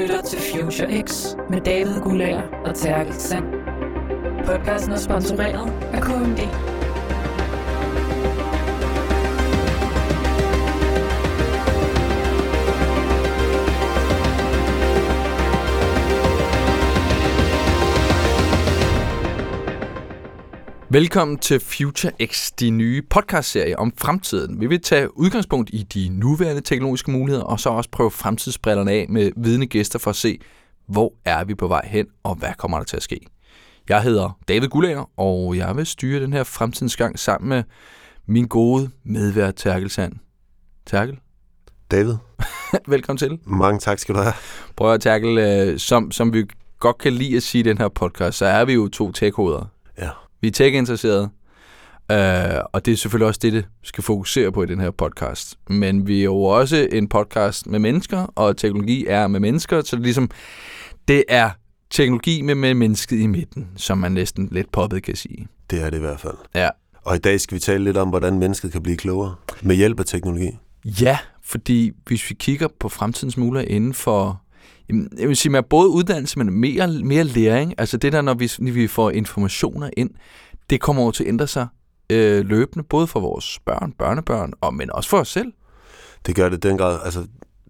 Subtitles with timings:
[0.00, 3.44] lytter til Future X med David Gulager og Terkel Sand.
[4.46, 6.69] Podcasten er sponsoreret af KMD.
[20.92, 24.60] Velkommen til Future X, de nye podcastserie om fremtiden.
[24.60, 29.06] Vi vil tage udgangspunkt i de nuværende teknologiske muligheder, og så også prøve fremtidsbrillerne af
[29.08, 30.38] med vidne gæster for at se,
[30.86, 33.20] hvor er vi på vej hen, og hvad kommer der til at ske.
[33.88, 37.62] Jeg hedder David Gullager, og jeg vil styre den her fremtidens gang sammen med
[38.26, 40.12] min gode medvært Terkel Sand.
[40.86, 41.18] Terkel,
[41.90, 42.14] David,
[42.88, 43.38] velkommen til.
[43.44, 44.34] mange tak skal du have.
[44.76, 46.44] Prøv at Terkel, øh, som, som vi
[46.78, 49.66] godt kan lide at sige i den her podcast, så er vi jo to tech-hoveder.
[49.98, 50.10] Ja.
[50.40, 51.28] Vi er tech-interesserede,
[52.12, 55.58] øh, og det er selvfølgelig også det, det skal fokusere på i den her podcast.
[55.68, 59.96] Men vi er jo også en podcast med mennesker, og teknologi er med mennesker, så
[59.96, 60.30] det er ligesom,
[61.08, 61.50] det er
[61.90, 65.48] teknologi med, med mennesket i midten, som man næsten lidt poppet kan sige.
[65.70, 66.36] Det er det i hvert fald.
[66.54, 66.68] Ja.
[67.04, 70.00] Og i dag skal vi tale lidt om, hvordan mennesket kan blive klogere med hjælp
[70.00, 70.50] af teknologi.
[70.84, 74.42] Ja, fordi hvis vi kigger på fremtidens muligheder inden for
[75.18, 78.50] jeg vil sige, med både uddannelse, men mere, mere læring, altså det der, når vi,
[78.58, 80.10] når vi får informationer ind,
[80.70, 81.66] det kommer over til at ændre sig
[82.10, 85.52] øh, løbende, både for vores børn, børnebørn, og, men også for os selv.
[86.26, 87.20] Det gør det den grad, altså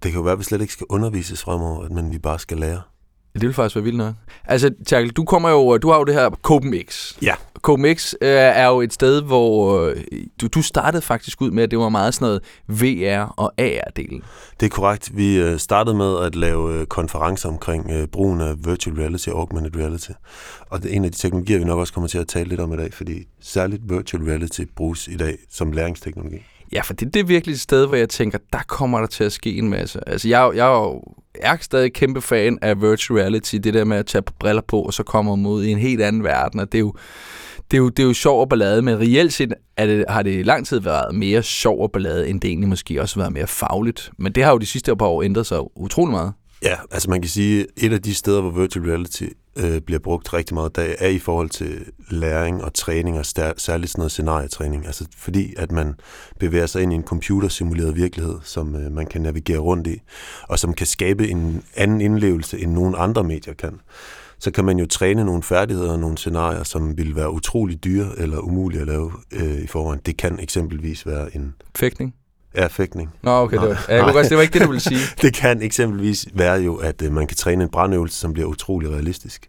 [0.03, 2.59] det kan jo være, at vi slet ikke skal undervises fremover, men vi bare skal
[2.59, 2.83] lære.
[3.35, 4.15] Det vil faktisk være vildt nok.
[4.45, 7.17] Altså, Terkel, du kommer jo, du har jo det her CopenX.
[7.23, 7.35] Ja.
[7.55, 9.97] CopenX øh, er jo et sted, hvor øh,
[10.41, 14.23] du, du startede faktisk ud med, at det var meget sådan noget VR og AR-delen.
[14.61, 15.17] Det er korrekt.
[15.17, 19.39] Vi øh, startede med at lave øh, konferencer omkring øh, brugen af virtual reality og
[19.39, 20.11] augmented reality.
[20.71, 22.61] Og det er en af de teknologier, vi nok også kommer til at tale lidt
[22.61, 26.43] om i dag, fordi særligt virtual reality bruges i dag som læringsteknologi.
[26.73, 29.25] Ja, for det, det er virkelig et sted, hvor jeg tænker, der kommer der til
[29.25, 30.09] at ske en masse.
[30.09, 31.03] Altså, jeg, jeg er jo
[31.43, 34.83] jeg er stadig kæmpe fan af virtual reality, det der med at tage briller på,
[34.83, 36.95] og så kommer man ud i en helt anden verden, og det er jo,
[37.71, 40.23] det er jo, det er jo sjov og ballade, men reelt set er det, har
[40.23, 43.23] det i lang tid været mere sjov og ballade, end det egentlig måske også har
[43.23, 44.11] været mere fagligt.
[44.19, 46.33] Men det har jo de sidste par år ændret sig utrolig meget.
[46.63, 49.25] Ja, altså man kan sige, et af de steder, hvor virtual reality
[49.57, 53.27] øh, bliver brugt rigtig meget i dag, er i forhold til læring og træning, og
[53.27, 54.87] stær- særligt sådan noget scenarietræning.
[54.87, 55.95] Altså fordi, at man
[56.39, 60.03] bevæger sig ind i en computersimuleret virkelighed, som øh, man kan navigere rundt i,
[60.49, 63.81] og som kan skabe en anden indlevelse, end nogen andre medier kan.
[64.39, 68.19] Så kan man jo træne nogle færdigheder og nogle scenarier, som vil være utrolig dyre
[68.19, 70.01] eller umulige at lave øh, i forvejen.
[70.07, 72.15] Det kan eksempelvis være en Fægtning?
[72.55, 73.11] Erfægtning.
[73.23, 73.69] Nå, okay, det Nej.
[73.69, 75.01] var, ja, jeg kunne godt, det var ikke det, du ville sige.
[75.23, 78.91] Det kan eksempelvis være jo, at øh, man kan træne en brandøvelse, som bliver utrolig
[78.91, 79.49] realistisk.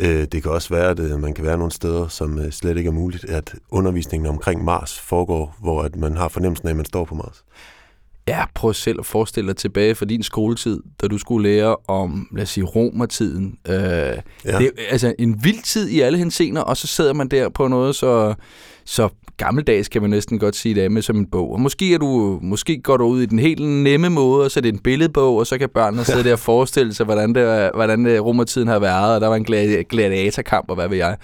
[0.00, 2.76] Øh, det kan også være, at øh, man kan være nogle steder, som øh, slet
[2.76, 6.76] ikke er muligt, at undervisningen omkring Mars foregår, hvor at man har fornemmelsen af, at
[6.76, 7.44] man står på Mars.
[8.28, 12.28] Ja, prøv selv at forestille dig tilbage fra din skoletid, da du skulle lære om,
[12.32, 13.58] lad os sige, romertiden.
[13.68, 14.18] Øh, ja.
[14.44, 17.68] Det er altså en vild tid i alle henseender, og så sidder man der på
[17.68, 18.34] noget så,
[18.84, 21.52] så gammeldags, kan man næsten godt sige det med som en bog.
[21.52, 24.60] Og måske, er du, måske går du ud i den helt nemme måde, og så
[24.60, 27.70] er det en billedbog, og så kan børnene sidde der og forestille sig, hvordan, det,
[27.74, 31.16] hvordan det, romertiden har været, og der var en gladi- gladiatorkamp, og hvad ved jeg.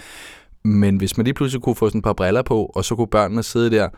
[0.64, 3.06] Men hvis man lige pludselig kunne få sådan et par briller på, og så kunne
[3.06, 3.88] børnene sidde der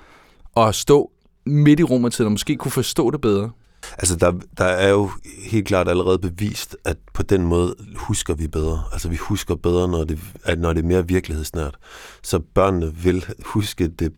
[0.55, 1.11] og stå
[1.47, 3.51] midt i romertiden, og måske kunne forstå det bedre.
[3.99, 5.11] Altså, der, der er jo
[5.51, 8.83] helt klart allerede bevist, at på den måde husker vi bedre.
[8.93, 11.75] Altså, vi husker bedre, når det, at når det er mere virkelighedsnært.
[12.23, 14.13] Så børnene vil huske det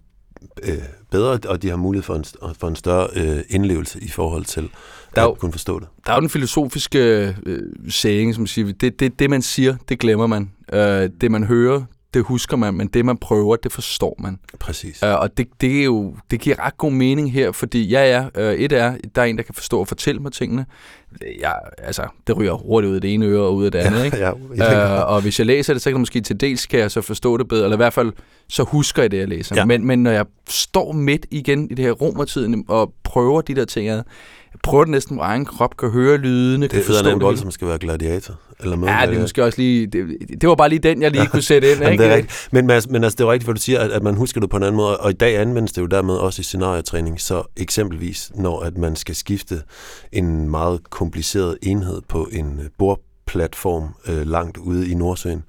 [0.62, 0.78] øh,
[1.10, 2.24] bedre, og de har mulighed for en,
[2.58, 4.68] for en større øh, indlevelse i forhold til
[5.14, 5.88] Der er jo- at kunne forstå det.
[6.06, 9.98] Der er jo den filosofiske øh, saying, som siger, det, det, det man siger, det
[9.98, 10.50] glemmer man.
[10.72, 11.82] Øh, det man hører,
[12.14, 14.38] det husker man, men det man prøver, det forstår man.
[14.60, 15.02] Præcis.
[15.02, 18.42] Øh, og det, det, er jo, det giver ret god mening her, fordi ja, ja,
[18.42, 20.66] øh, et er, der er en, der kan forstå og fortælle mig tingene.
[21.40, 24.04] Ja, altså, det ryger hurtigt ud af det ene øre og ud af det andet,
[24.04, 24.16] ikke?
[24.24, 25.00] ja, grad.
[25.00, 27.00] Øh, og hvis jeg læser det, så kan det måske til dels kan jeg så
[27.00, 28.12] forstå det bedre, eller i hvert fald
[28.48, 29.56] så husker jeg det, jeg læser.
[29.56, 29.64] Ja.
[29.64, 33.64] Men, men når jeg står midt igen i det her romertiden og prøver de der
[33.64, 34.02] ting, jeg,
[34.62, 37.12] prøver det næsten på egen krop, kan høre lydene, det det.
[37.12, 38.40] en vold, som skal være gladiator.
[38.60, 39.86] Eller med, Ja, det er måske også lige...
[39.86, 40.06] Det,
[40.40, 42.04] det var bare lige den, jeg lige kunne sætte ind, Jamen, ikke?
[42.04, 42.48] det er rigtigt.
[42.52, 44.50] Men, Mads, men altså, det er rigtigt, hvad du siger, at, at man husker det
[44.50, 47.42] på en anden måde, og i dag anvendes det jo dermed også i scenarietræning, så
[47.56, 49.62] eksempelvis, når at man skal skifte
[50.12, 55.42] en meget kompliceret enhed på en øh, bordplatform øh, langt ude i Nordsøen,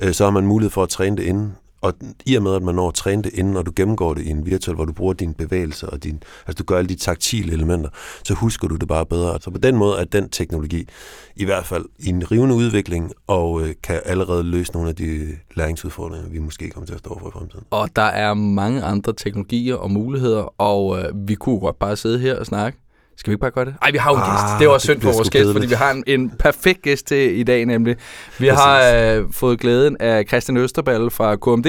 [0.00, 1.94] øh, så har man mulighed for at træne det inden, og
[2.26, 4.30] i og med, at man når at træne det inden, og du gennemgår det i
[4.30, 7.52] en virtual, hvor du bruger dine bevægelser, og din, altså du gør alle de taktile
[7.52, 7.88] elementer,
[8.24, 9.38] så husker du det bare bedre.
[9.40, 10.88] Så på den måde er den teknologi
[11.36, 15.04] i hvert fald i en rivende udvikling, og øh, kan allerede løse nogle af de
[15.04, 17.64] øh, læringsudfordringer, vi måske kommer til at stå for i fremtiden.
[17.70, 22.18] Og der er mange andre teknologier og muligheder, og øh, vi kunne godt bare sidde
[22.18, 22.78] her og snakke.
[23.22, 23.74] Skal vi ikke bare gøre det?
[23.80, 24.58] Nej, vi har jo en Ah, gæst.
[24.58, 27.06] Det er også det synd for vores gæst, fordi vi har en, en perfekt gæst
[27.06, 27.96] til i dag nemlig.
[28.38, 31.66] Vi har øh, fået glæden af Christian Østerballe fra KMD,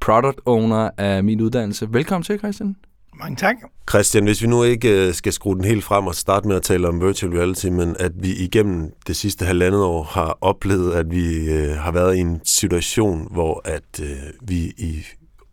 [0.00, 1.88] product owner af min uddannelse.
[1.90, 2.76] Velkommen til, Christian.
[3.20, 3.56] Mange tak.
[3.90, 6.62] Christian, hvis vi nu ikke øh, skal skrue den helt frem og starte med at
[6.62, 11.06] tale om virtual reality, men at vi igennem det sidste halvandet år har oplevet, at
[11.10, 14.08] vi øh, har været i en situation, hvor at øh,
[14.42, 15.04] vi i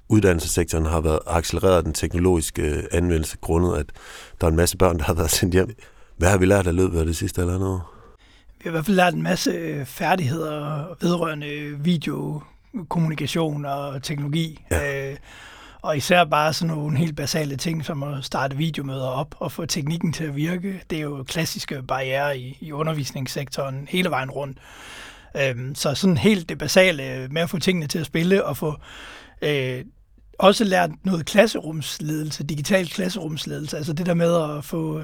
[0.09, 3.85] uddannelsessektoren har været accelereret den teknologiske øh, anvendelse, grundet at
[4.41, 5.75] der er en masse børn, der har været sendt hjem.
[6.17, 7.91] Hvad har vi lært af løbet af det sidste halvandet år?
[8.57, 14.65] Vi har i hvert fald lært en masse øh, færdigheder vedrørende videokommunikation og teknologi.
[14.71, 15.11] Ja.
[15.11, 15.17] Øh,
[15.81, 19.65] og især bare sådan nogle helt basale ting, som at starte videomøder op og få
[19.65, 20.81] teknikken til at virke.
[20.89, 24.57] Det er jo klassiske barriere i, i undervisningssektoren hele vejen rundt.
[25.37, 28.75] Øhm, så sådan helt det basale med at få tingene til at spille og få
[29.41, 29.85] øh,
[30.39, 33.77] også lært noget klasserumsledelse, digital klasserumsledelse.
[33.77, 35.01] Altså det der med at få,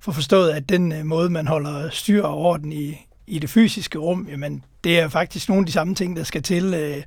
[0.00, 3.98] få forstået, at den øh, måde, man holder styr og orden i, i det fysiske
[3.98, 7.02] rum, jamen, det er faktisk nogle af de samme ting, der skal til øh,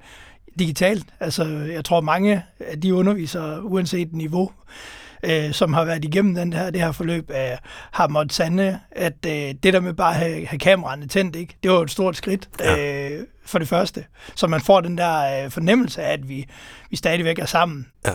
[0.60, 1.06] digitalt.
[1.19, 4.51] Altså, jeg tror, mange af de undervisere, uanset niveau,
[5.23, 7.57] øh, som har været igennem den her, det her forløb, øh,
[7.91, 9.31] har måttet sande, at øh,
[9.63, 12.17] det der med bare at have, have kameraerne tændt, ikke, det var jo et stort
[12.17, 13.09] skridt ja.
[13.09, 14.05] øh, for det første.
[14.35, 16.45] Så man får den der øh, fornemmelse af, at vi,
[16.89, 17.87] vi stadigvæk er sammen.
[18.05, 18.13] Ja.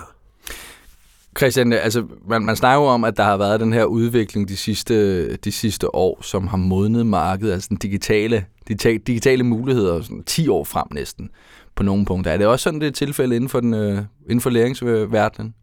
[1.39, 4.57] Christian, altså, man, man snakker jo om, at der har været den her udvikling de
[4.57, 10.25] sidste, de sidste år, som har modnet markedet, altså den digitale, digitale, digitale muligheder, sådan
[10.25, 11.31] 10 år frem næsten,
[11.75, 12.33] på nogle punkter.
[12.33, 15.55] Er det også sådan, det er tilfælde inden for, den, øh, inden for læringsverdenen?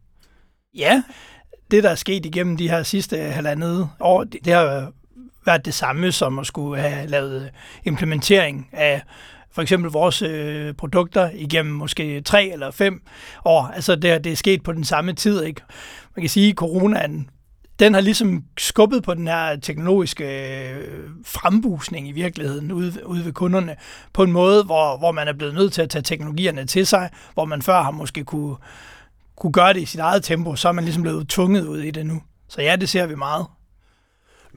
[0.74, 1.02] Ja,
[1.70, 4.92] det der er sket igennem de her sidste halvandet år, det, det har
[5.46, 7.48] været det samme som at skulle have lavet øh,
[7.84, 9.02] implementering af
[9.52, 13.02] for eksempel vores øh, produkter igennem måske tre eller fem
[13.44, 13.62] år.
[13.74, 15.42] Altså det, det er sket på den samme tid.
[15.42, 15.60] Ikke?
[16.16, 17.30] Man kan sige, at coronaen
[17.78, 20.24] den har ligesom skubbet på den her teknologiske
[20.70, 23.76] øh, frembusning i virkeligheden ude, ude ved kunderne
[24.12, 27.10] på en måde, hvor, hvor man er blevet nødt til at tage teknologierne til sig,
[27.34, 28.56] hvor man før har måske kunne,
[29.36, 31.90] kunne gøre det i sit eget tempo, så er man ligesom blevet tvunget ud i
[31.90, 32.22] det nu.
[32.48, 33.46] Så ja, det ser vi meget.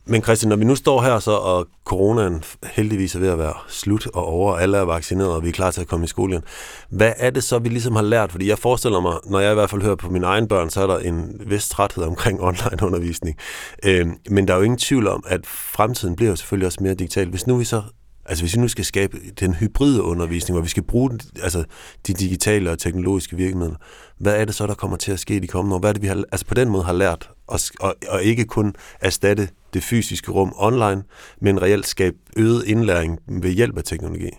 [0.06, 3.54] Men Christian, når vi nu står her så, og coronaen heldigvis er ved at være
[3.68, 6.34] slut og over, alle er vaccineret, og vi er klar til at komme i skole
[6.34, 6.44] igen,
[6.90, 8.31] hvad er det så, vi ligesom har lært?
[8.31, 10.81] Fordi jeg forestiller mig, når jeg i hvert fald hører på mine egne børn, så
[10.81, 13.38] er der en vis træthed omkring online-undervisning.
[13.86, 16.94] Øh, men der er jo ingen tvivl om, at fremtiden bliver jo selvfølgelig også mere
[16.94, 17.30] digital.
[17.30, 17.81] Hvis nu vi så
[18.30, 21.64] Altså hvis vi nu skal skabe den hybride undervisning, hvor vi skal bruge altså,
[22.08, 23.76] de digitale og teknologiske virkemidler,
[24.18, 25.80] hvad er det så, der kommer til at ske i de kommende år?
[25.80, 28.46] Hvad er det, vi har, altså på den måde har lært at, og, og ikke
[28.46, 31.04] kun erstatte det fysiske rum online,
[31.42, 34.30] men reelt skabe øget indlæring ved hjælp af teknologi?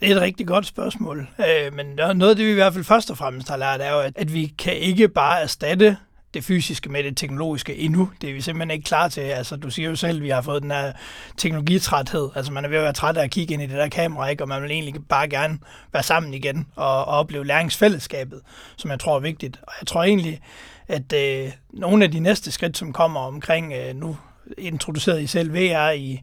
[0.00, 1.28] Det er et rigtig godt spørgsmål.
[1.40, 3.92] Øh, men noget af det, vi i hvert fald først og fremmest har lært, er
[3.92, 5.96] jo, at vi kan ikke bare erstatte
[6.36, 8.10] det fysiske med det teknologiske endnu.
[8.20, 9.20] Det er vi simpelthen ikke klar til.
[9.20, 10.92] Altså, du siger jo selv, at vi har fået den her
[11.36, 12.28] teknologitræthed.
[12.34, 14.28] Altså, man er ved at være træt af at kigge ind i det der kamera,
[14.28, 14.44] ikke?
[14.44, 15.58] og man vil egentlig bare gerne
[15.92, 18.40] være sammen igen og, og opleve læringsfællesskabet,
[18.76, 19.60] som jeg tror er vigtigt.
[19.62, 20.40] Og jeg tror egentlig,
[20.88, 24.16] at øh, nogle af de næste skridt, som kommer omkring, øh, nu
[24.58, 26.22] introduceret i selv VR i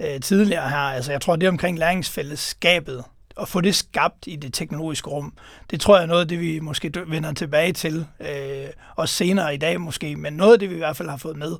[0.00, 3.04] øh, tidligere her, altså jeg tror, det er omkring læringsfællesskabet,
[3.40, 5.32] at få det skabt i det teknologiske rum,
[5.70, 8.66] det tror jeg er noget af det, vi måske vender tilbage til, øh,
[8.96, 11.36] også senere i dag måske, men noget af det, vi i hvert fald har fået
[11.36, 11.56] med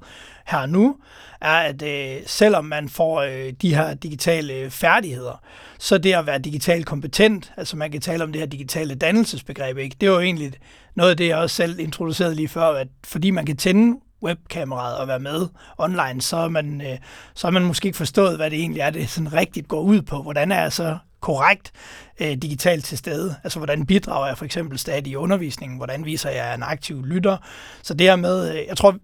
[0.46, 0.96] her nu,
[1.40, 5.42] er, at øh, selvom man får øh, de her digitale færdigheder,
[5.78, 9.78] så det at være digitalt kompetent, altså man kan tale om det her digitale dannelsesbegreb,
[9.78, 9.96] ikke?
[10.00, 10.52] det er jo egentlig
[10.94, 14.96] noget af det, jeg også selv introducerede lige før, at fordi man kan tænde webkameraet
[14.96, 16.98] og være med online, så er man, øh,
[17.34, 20.02] så er man måske ikke forstået, hvad det egentlig er, det sådan rigtigt går ud
[20.02, 20.22] på.
[20.22, 21.72] Hvordan er jeg så korrekt
[22.20, 23.34] øh, digitalt til stede?
[23.44, 25.76] Altså, hvordan bidrager jeg for eksempel stadig i undervisningen?
[25.76, 27.36] Hvordan viser jeg en aktiv lytter?
[27.82, 28.96] Så det her med, øh, jeg tror,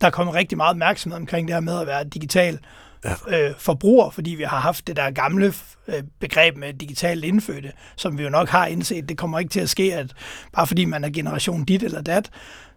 [0.00, 2.58] der er kommet rigtig meget opmærksomhed omkring det her med at være digital
[3.28, 5.52] øh, forbruger, fordi vi har haft det der gamle
[5.88, 9.08] øh, begreb med digitalt indfødte, som vi jo nok har indset.
[9.08, 10.12] Det kommer ikke til at ske, at
[10.52, 12.30] bare fordi man er generation dit eller dat,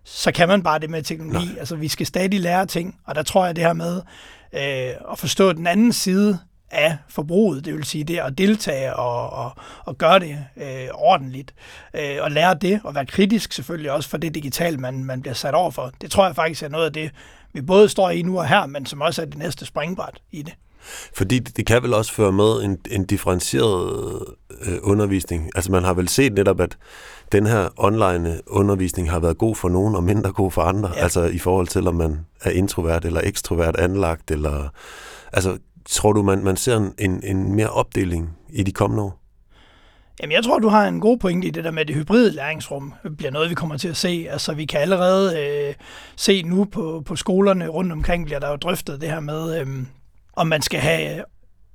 [0.04, 1.46] så kan man bare det med teknologi.
[1.46, 1.60] Nej.
[1.60, 4.02] Altså, vi skal stadig lære ting, og der tror jeg det her med
[4.54, 6.40] øh, at forstå den anden side
[6.72, 9.52] af forbruget, det vil sige det at deltage og, og,
[9.86, 11.54] og gøre det øh, ordentligt,
[11.94, 15.34] øh, og lære det, og være kritisk selvfølgelig også for det digitale, man, man bliver
[15.34, 15.92] sat over for.
[16.02, 17.12] Det tror jeg faktisk er noget af det,
[17.54, 20.42] vi både står i nu og her, men som også er det næste springbræt i
[20.42, 20.54] det.
[21.14, 24.22] Fordi det kan vel også føre med en, en differentieret
[24.62, 25.50] øh, undervisning.
[25.56, 26.78] Altså man har vel set netop, at
[27.32, 30.92] den her online undervisning har været god for nogen og mindre god for andre.
[30.96, 31.04] Ja.
[31.04, 34.32] Altså i forhold til, om man er introvert eller ekstrovert anlagt.
[34.32, 34.70] Eller,
[35.34, 35.58] altså
[35.90, 39.20] tror du, man, man ser en, en, en mere opdeling i de kommende år?
[40.22, 42.32] Jamen, jeg tror, du har en god pointe i det der med, at det hybride
[42.32, 44.28] læringsrum bliver noget, vi kommer til at se.
[44.30, 45.74] Altså, vi kan allerede øh,
[46.16, 49.68] se nu på, på skolerne rundt omkring, bliver der jo drøftet det her med, øh,
[50.34, 51.24] om man skal have øh,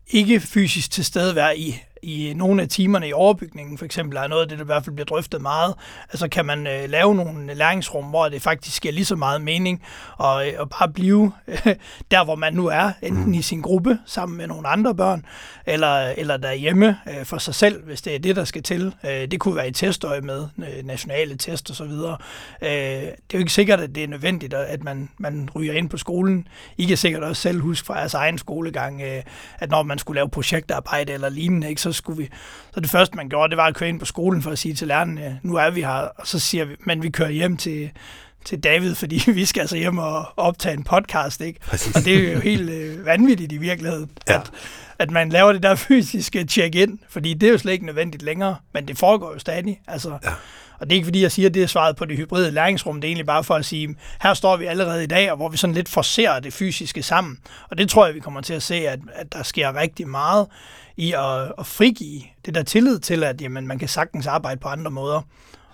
[0.06, 4.48] ikke fysisk tilstedevær i i nogle af timerne i overbygningen, for eksempel, er noget af
[4.48, 5.74] det, der i hvert fald bliver drøftet meget.
[6.10, 9.82] Altså kan man øh, lave nogle læringsrum, hvor det faktisk giver lige så meget mening,
[10.16, 11.66] og, øh, og bare blive øh,
[12.10, 13.34] der, hvor man nu er, enten mm.
[13.34, 15.24] i sin gruppe sammen med nogle andre børn,
[15.66, 18.94] eller, eller derhjemme øh, for sig selv, hvis det er det, der skal til.
[19.04, 22.16] Øh, det kunne være i testøje med øh, nationale test og så videre.
[22.62, 25.88] Øh, det er jo ikke sikkert, at det er nødvendigt, at man, man ryger ind
[25.88, 26.48] på skolen.
[26.78, 29.22] I kan sikkert også selv huske fra jeres egen skolegang, øh,
[29.58, 32.28] at når man skulle lave projektarbejde eller lignende, ikke, så skulle vi,
[32.74, 34.74] så det første, man gjorde, det var at køre ind på skolen for at sige
[34.74, 37.90] til lærerne, nu er vi her, og så siger vi, men vi kører hjem til,
[38.44, 41.60] til David, fordi vi skal altså hjem og optage en podcast, ikke?
[41.60, 41.96] Præcis.
[41.96, 44.34] Og det er jo helt øh, vanvittigt i virkeligheden, ja.
[44.34, 44.50] at,
[44.98, 48.56] at man laver det der fysiske check-in, fordi det er jo slet ikke nødvendigt længere,
[48.72, 49.80] men det foregår jo stadig.
[49.88, 50.30] Altså, ja.
[50.84, 53.00] Og det er ikke fordi, jeg siger, at det er svaret på det hybride læringsrum.
[53.00, 55.48] Det er egentlig bare for at sige, her står vi allerede i dag, og hvor
[55.48, 57.38] vi sådan lidt forser det fysiske sammen.
[57.70, 60.46] Og det tror jeg, vi kommer til at se, at, at der sker rigtig meget
[60.96, 64.68] i at, at frigive det der tillid til, at jamen, man kan sagtens arbejde på
[64.68, 65.22] andre måder.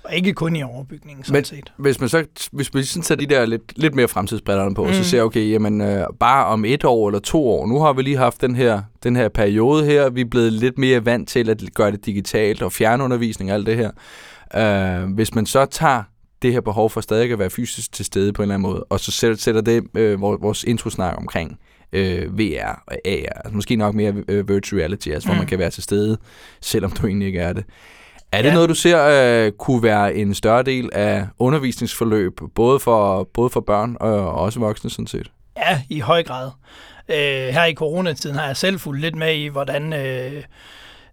[0.04, 1.72] Og ikke kun i overbygningen, sådan Men, set.
[1.76, 4.92] Hvis man så hvis man sådan tager de der lidt, lidt mere fremtidsbrillerne på, mm.
[4.92, 8.02] så ser okay, jamen øh, bare om et år eller to år, nu har vi
[8.02, 11.50] lige haft den her, den her periode her, vi er blevet lidt mere vant til
[11.50, 13.90] at gøre det digitalt og fjernundervisning og alt det her.
[14.56, 16.02] Øh, hvis man så tager
[16.42, 18.84] det her behov for stadig at være fysisk til stede på en eller anden måde,
[18.84, 21.58] og så sætter, det øh, vores introsnak omkring
[21.92, 25.34] øh, VR og AR, altså måske nok mere øh, virtual reality, altså mm.
[25.34, 26.18] hvor man kan være til stede,
[26.60, 27.64] selvom du egentlig ikke er det.
[28.32, 28.54] Er det ja.
[28.54, 29.04] noget, du ser
[29.46, 34.60] øh, kunne være en større del af undervisningsforløb, både for, både for børn og også
[34.60, 35.30] voksne sådan set?
[35.56, 36.50] Ja, i høj grad.
[37.08, 40.42] Øh, her i coronatiden har jeg selv fulgt lidt med i, hvordan øh,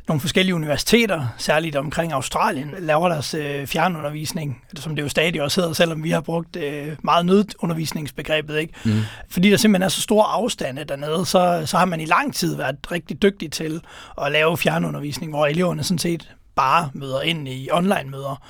[0.08, 5.62] nogle forskellige universiteter, særligt omkring Australien, laver deres øh, fjernundervisning, som det jo stadig også
[5.62, 8.58] hedder, selvom vi har brugt øh, meget nødundervisningsbegrebet.
[8.58, 8.74] Ikke?
[8.86, 9.02] Mm.
[9.30, 12.56] Fordi der simpelthen er så store afstande dernede, så, så har man i lang tid
[12.56, 13.82] været rigtig dygtig til
[14.22, 18.42] at lave fjernundervisning, hvor eleverne sådan set bare møder ind i online-møder.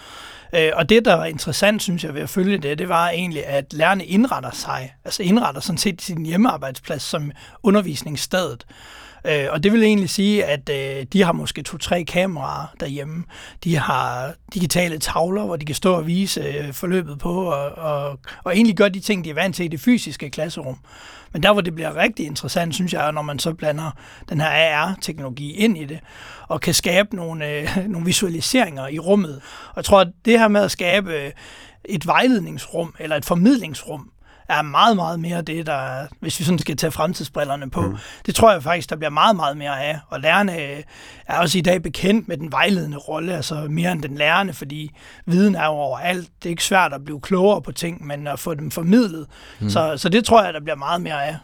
[0.56, 3.46] Øh, og det, der var interessant, synes jeg, ved at følge det, det var egentlig,
[3.46, 7.32] at lærerne indretter sig, altså indretter sådan set sin hjemmearbejdsplads som
[7.64, 8.66] undervisningsstedet.
[9.28, 13.24] Øh, og det vil egentlig sige, at øh, de har måske to-tre kameraer derhjemme.
[13.64, 18.20] De har digitale tavler, hvor de kan stå og vise øh, forløbet på, og, og,
[18.44, 20.78] og egentlig gøre de ting, de er vant til i det fysiske klasserum.
[21.34, 23.92] Men der, hvor det bliver rigtig interessant, synes jeg, er, når man så blander
[24.30, 26.00] den her AR-teknologi ind i det,
[26.48, 29.42] og kan skabe nogle, øh, nogle visualiseringer i rummet.
[29.70, 31.32] Og jeg tror, at det her med at skabe øh,
[31.86, 34.12] et vejledningsrum, eller et formidlingsrum,
[34.50, 37.98] er meget, meget mere det, der, hvis vi sådan skal tage fremtidsbrillerne på, mm.
[38.26, 40.00] det tror jeg faktisk, der bliver meget, meget mere af.
[40.10, 40.54] Og lærerne
[41.28, 44.92] er også i dag bekendt med den vejledende rolle, altså mere end den lærende, fordi
[45.26, 46.30] viden er jo overalt.
[46.44, 49.28] Det er ikke svært at blive klogere på ting, men at få dem formidlet.
[49.60, 49.70] Mm.
[49.70, 51.38] Så, så det tror jeg, der bliver meget mere af.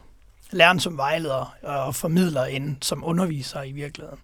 [0.52, 4.20] Læreren som vejleder og formidler end som underviser i virkeligheden.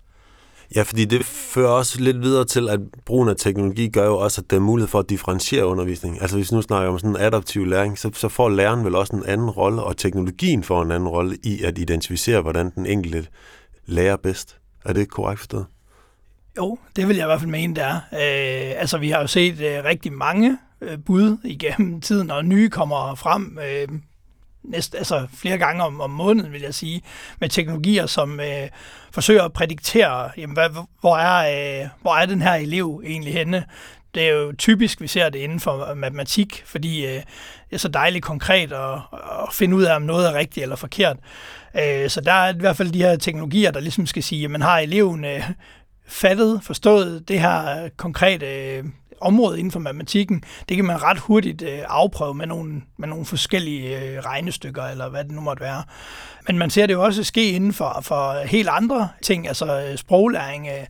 [0.76, 4.42] Ja, fordi det fører også lidt videre til, at brugen af teknologi gør jo også,
[4.42, 6.22] at der er mulighed for at differentiere undervisning.
[6.22, 9.16] Altså hvis nu snakker om sådan en adaptiv læring, så, så får læreren vel også
[9.16, 13.28] en anden rolle, og teknologien får en anden rolle i at identificere, hvordan den enkelte
[13.86, 14.58] lærer bedst.
[14.86, 15.66] Er det korrekt forstået?
[16.58, 17.96] Jo, det vil jeg i hvert fald mene, det er.
[17.96, 22.70] Øh, altså, vi har jo set øh, rigtig mange øh, bud igennem tiden, og nye
[22.70, 23.60] kommer frem.
[23.68, 23.88] Øh,
[24.64, 27.02] næst, altså flere gange om, om måneden, vil jeg sige,
[27.40, 28.70] med teknologier, som øh,
[29.12, 30.70] forsøger at prædiktere, jamen, hvad,
[31.02, 33.66] hvor, er, øh, hvor er den her elev egentlig henne?
[34.16, 37.24] Det er jo typisk, vi ser det inden for matematik, fordi øh, det
[37.72, 41.18] er så dejligt konkret at, at finde ud af, om noget er rigtigt eller forkert.
[41.76, 44.52] Øh, så der er i hvert fald de her teknologier, der ligesom skal sige, jamen
[44.52, 45.50] man har eleven øh,
[46.08, 48.84] fattet, forstået det her konkrete øh,
[49.22, 53.26] område inden for matematikken, det kan man ret hurtigt øh, afprøve med nogle, med nogle
[53.26, 55.84] forskellige øh, regnestykker, eller hvad det nu måtte være.
[56.48, 59.98] Men man ser det jo også ske inden for, for helt andre ting, altså øh,
[59.98, 60.86] sproglæring, øh,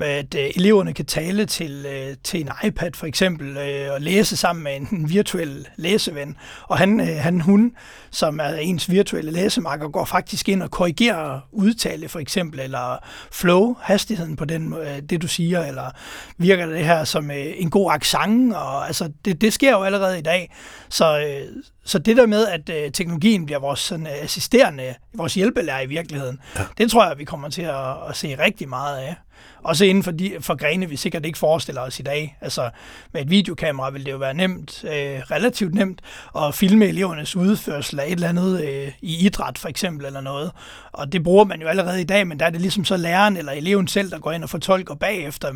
[0.00, 4.36] at øh, eleverne kan tale til, øh, til en iPad for eksempel, øh, og læse
[4.36, 6.36] sammen med en, en virtuel læseven.
[6.68, 7.72] Og han, øh, han, hun,
[8.10, 12.98] som er ens virtuelle læsemarker, går faktisk ind og korrigerer udtale for eksempel, eller
[13.32, 15.90] flow, hastigheden på den, øh, det du siger, eller
[16.38, 20.18] virker det her som øh, en god accent, og altså det, det sker jo allerede
[20.18, 20.54] i dag.
[20.88, 25.34] Så, øh, så det der med, at øh, teknologien bliver vores sådan, øh, assisterende, vores
[25.34, 26.62] hjælpelærer i virkeligheden, ja.
[26.78, 29.14] det tror jeg, vi kommer til at, at se rigtig meget af.
[29.62, 32.38] Også inden for, de, for grene, vi sikkert ikke forestiller os i dag.
[32.40, 32.70] Altså
[33.12, 34.90] med et videokamera vil det jo være nemt, øh,
[35.30, 36.00] relativt nemt,
[36.36, 40.50] at filme elevernes udførsel af et eller andet øh, i idræt for eksempel eller noget.
[40.92, 43.36] Og det bruger man jo allerede i dag, men der er det ligesom så læreren
[43.36, 45.52] eller eleven selv, der går ind og fortolker bagefter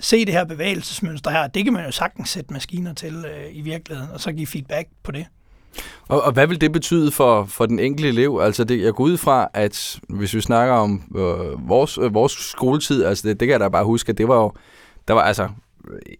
[0.00, 3.60] se det her bevægelsesmønster her, det kan man jo sagtens sætte maskiner til øh, i
[3.60, 5.26] virkeligheden, og så give feedback på det.
[6.08, 8.40] Og, og hvad vil det betyde for, for den enkelte elev?
[8.42, 12.32] Altså det, jeg går ud fra, at hvis vi snakker om øh, vores, øh, vores
[12.32, 14.52] skoletid, altså det, det kan jeg da bare huske, at det var jo,
[15.08, 15.48] der var altså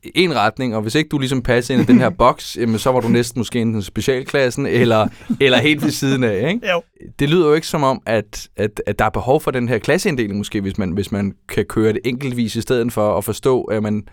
[0.02, 2.92] en retning, og hvis ikke du ligesom passede ind i den her boks, jamen, så
[2.92, 5.08] var du næsten måske i specialklassen, eller,
[5.40, 6.48] eller helt ved siden af.
[6.48, 6.70] Ikke?
[6.70, 6.82] Jo.
[7.18, 9.78] Det lyder jo ikke som om, at, at, at der er behov for den her
[9.78, 13.62] klasseinddeling måske, hvis man, hvis man kan køre det enkeltvis i stedet for at forstå,
[13.62, 14.08] at man,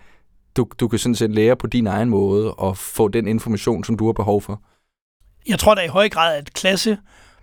[0.56, 3.96] du, du kan sådan set lære på din egen måde og få den information, som
[3.96, 4.60] du har behov for.
[5.48, 6.98] Jeg tror da i høj grad, at klasse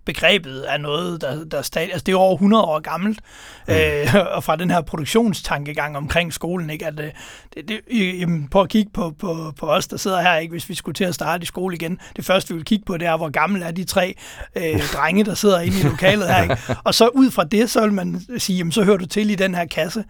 [0.06, 3.20] begrebet er noget, der, der stadig, altså det er over 100 år gammelt,
[3.68, 3.74] mm.
[3.74, 7.12] øh, og fra den her produktionstankegang omkring skolen, ikke, at øh,
[7.56, 7.82] det, det,
[8.20, 10.96] jamen, på at kigge på, på, på os, der sidder her, ikke, hvis vi skulle
[10.96, 13.30] til at starte i skole igen, det første vi vil kigge på, det er, hvor
[13.30, 14.16] gamle er de tre
[14.56, 16.58] øh, drenge, der sidder inde i lokalet her, ikke?
[16.84, 19.36] og så ud fra det, så vil man sige, jamen, så hører du til i
[19.36, 20.04] den her kasse,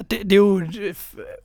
[0.00, 0.94] og det, det er jo et øh,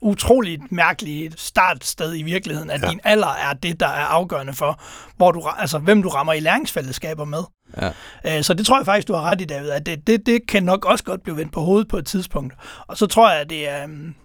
[0.02, 2.90] utroligt mærkeligt startsted i virkeligheden, at ja.
[2.90, 4.82] din alder er det, der er afgørende for,
[5.18, 7.44] hvor du, altså, hvem du rammer i læringsfællesskaber med.
[7.82, 7.92] Ja.
[8.38, 10.48] Øh, så det tror jeg faktisk, du har ret i, David, at det, det, det
[10.48, 12.54] kan nok også godt blive vendt på hovedet på et tidspunkt.
[12.88, 14.16] Og så tror jeg, at det er, øhm,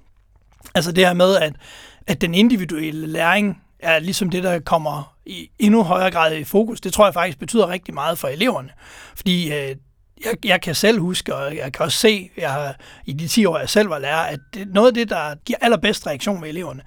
[0.75, 1.53] altså det her med, at,
[2.07, 6.81] at den individuelle læring er ligesom det, der kommer i endnu højere grad i fokus.
[6.81, 8.71] Det tror jeg faktisk betyder rigtig meget for eleverne.
[9.15, 9.77] Fordi øh,
[10.25, 12.75] jeg, jeg kan selv huske, og jeg kan også se, jeg har,
[13.07, 15.59] i de 10 år, jeg selv var lærer, at det, noget af det, der giver
[15.61, 16.83] allerbedst reaktion med eleverne,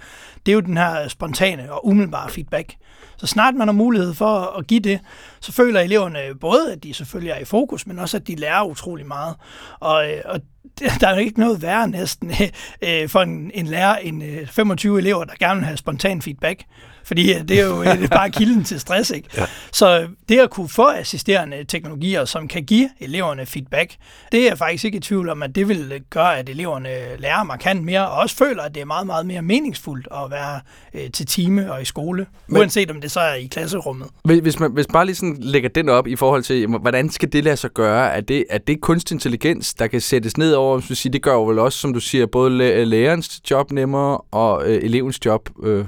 [0.46, 2.76] det er jo den her spontane og umiddelbare feedback.
[3.24, 5.00] Så snart man har mulighed for at give det,
[5.40, 8.64] så føler eleverne både, at de selvfølgelig er i fokus, men også, at de lærer
[8.64, 9.36] utrolig meget.
[9.80, 10.42] Og, øh, og
[11.00, 12.32] der er jo ikke noget værre næsten
[12.88, 16.64] øh, for en, en lærer end øh, 25 elever, der gerne vil have spontan feedback.
[17.04, 19.12] Fordi det er jo det er bare kilden til stress.
[19.12, 19.30] Ikke?
[19.38, 19.46] Ja.
[19.72, 23.96] Så det at kunne få assisterende teknologier, som kan give eleverne feedback,
[24.32, 27.44] det er jeg faktisk ikke i tvivl om, at det vil gøre, at eleverne lærer
[27.44, 30.60] markant mere, og også føler, at det er meget, meget mere meningsfuldt at være
[30.94, 34.08] øh, til time og i skole, Men, uanset om det så er i klasserummet.
[34.24, 37.44] Hvis man hvis bare lige sådan lægger den op i forhold til, hvordan skal det
[37.44, 38.12] lade sig gøre?
[38.12, 41.34] Er det, er det kunstig intelligens, der kan sættes ned over, hvis sige, det gør
[41.34, 45.86] jo vel også, som du siger, både lærerens job nemmere og øh, elevens job øh,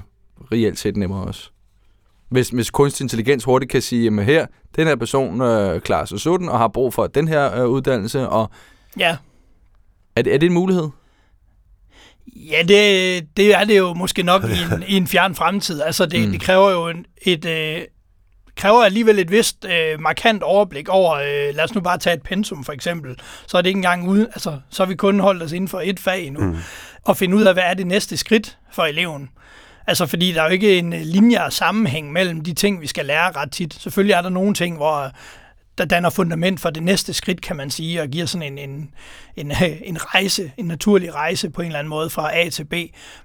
[0.52, 1.50] reelt set nemmere også.
[2.30, 6.20] Hvis, hvis kunstig intelligens hurtigt kan sige, at her, den her person øh, klarer sig
[6.20, 8.50] sådan og har brug for den her øh, uddannelse, og
[9.00, 9.18] ja.
[10.16, 10.90] er, det, er det en mulighed?
[12.36, 15.82] Ja, det, det er det jo måske nok i en, i en fjern fremtid.
[15.82, 16.32] Altså, det, mm.
[16.32, 17.82] det kræver jo en, et, øh,
[18.56, 22.22] kræver alligevel et vist øh, markant overblik over, øh, lad os nu bare tage et
[22.22, 25.44] pensum for eksempel, så er det ikke engang uden, altså, så har vi kun holdt
[25.44, 26.58] os inden for et fag nu, mm.
[27.04, 29.30] og finde ud af, hvad er det næste skridt for eleven.
[29.88, 32.88] Altså, fordi der er jo ikke en øh, linje og sammenhæng mellem de ting, vi
[32.88, 33.74] skal lære ret tit.
[33.74, 35.10] Selvfølgelig er der nogle ting, hvor øh,
[35.78, 38.90] der danner fundament for det næste skridt, kan man sige, og giver sådan en, en,
[39.36, 39.52] en,
[39.90, 42.74] en rejse, en naturlig rejse på en eller anden måde fra A til B.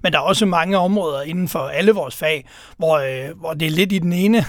[0.03, 2.45] Men der er også mange områder inden for alle vores fag,
[2.77, 4.45] hvor, øh, hvor det er lidt i den ene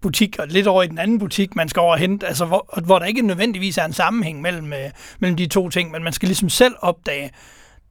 [0.00, 2.80] butik og lidt over i den anden butik, man skal over og hente, altså hvor,
[2.84, 6.12] hvor der ikke nødvendigvis er en sammenhæng mellem, øh, mellem de to ting, men man
[6.12, 7.30] skal ligesom selv opdage,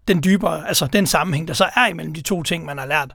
[0.08, 3.12] den dybere, altså den sammenhæng, der så er imellem de to ting, man har lært.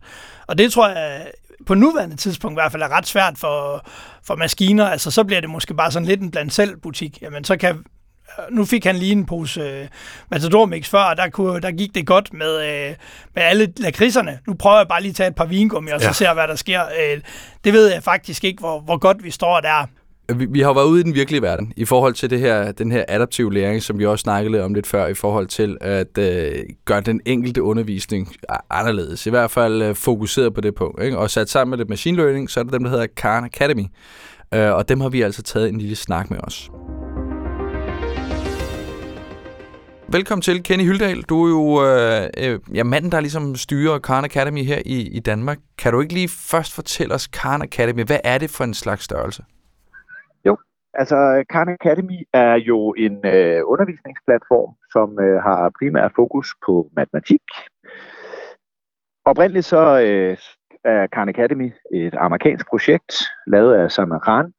[0.47, 1.27] Og det tror jeg
[1.67, 3.87] på nuværende tidspunkt i hvert fald er ret svært for,
[4.25, 4.87] for maskiner.
[4.87, 7.23] Altså så bliver det måske bare sådan lidt en blandt selv butik.
[7.23, 7.85] Jamen så kan
[8.51, 9.89] nu fik han lige en pose uh,
[10.31, 12.97] Matador Mix før, og der, kunne, der gik det godt med, uh,
[13.35, 14.39] med alle lakridserne.
[14.47, 16.13] Nu prøver jeg bare lige at tage et par vingummi, og så ja.
[16.13, 16.83] ser hvad der sker.
[16.85, 17.21] Uh,
[17.65, 19.87] det ved jeg faktisk ikke, hvor, hvor godt vi står der
[20.37, 22.73] vi, vi har jo været ude i den virkelige verden i forhold til det her,
[22.73, 25.79] den her adaptive læring, som vi også snakkede lidt om lidt før, i forhold til
[25.81, 28.37] at øh, gøre den enkelte undervisning
[28.71, 29.27] anderledes.
[29.27, 31.03] I hvert fald øh, fokuseret på det punkt.
[31.03, 31.19] Ikke?
[31.19, 33.85] Og sat sammen med det machine learning, så er det dem, der hedder Khan Academy.
[34.55, 36.71] Øh, og dem har vi altså taget en lille snak med os.
[40.13, 41.23] Velkommen til, Kenny Hyldal.
[41.23, 45.21] Du er jo øh, øh, ja, manden, der ligesom styrer Khan Academy her i, i
[45.21, 45.59] Danmark.
[45.79, 49.05] Kan du ikke lige først fortælle os, Khan Academy, hvad er det for en slags
[49.05, 49.43] størrelse?
[51.01, 57.43] Altså, Khan Academy er jo en øh, undervisningsplatform, som øh, har primært fokus på matematik.
[59.25, 60.37] Oprindeligt så øh,
[60.85, 63.13] er Khan Academy et amerikansk projekt,
[63.47, 64.53] lavet af Samar Khan.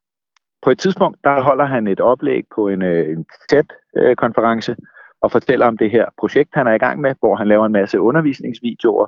[0.62, 4.76] På et tidspunkt, der holder han et oplæg på en, øh, en TED-konference øh,
[5.22, 7.72] og fortæller om det her projekt, han er i gang med, hvor han laver en
[7.72, 9.06] masse undervisningsvideoer,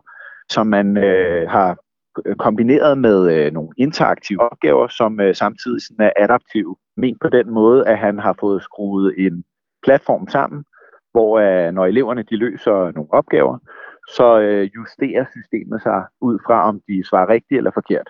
[0.49, 1.77] som man øh, har
[2.38, 6.77] kombineret med øh, nogle interaktive opgaver, som øh, samtidig sådan er adaptive.
[6.96, 9.44] Men på den måde, at han har fået skruet en
[9.85, 10.64] platform sammen,
[11.12, 13.59] hvor øh, når eleverne de løser nogle opgaver,
[14.09, 18.09] så øh, justerer systemet sig ud fra, om de svarer rigtigt eller forkert.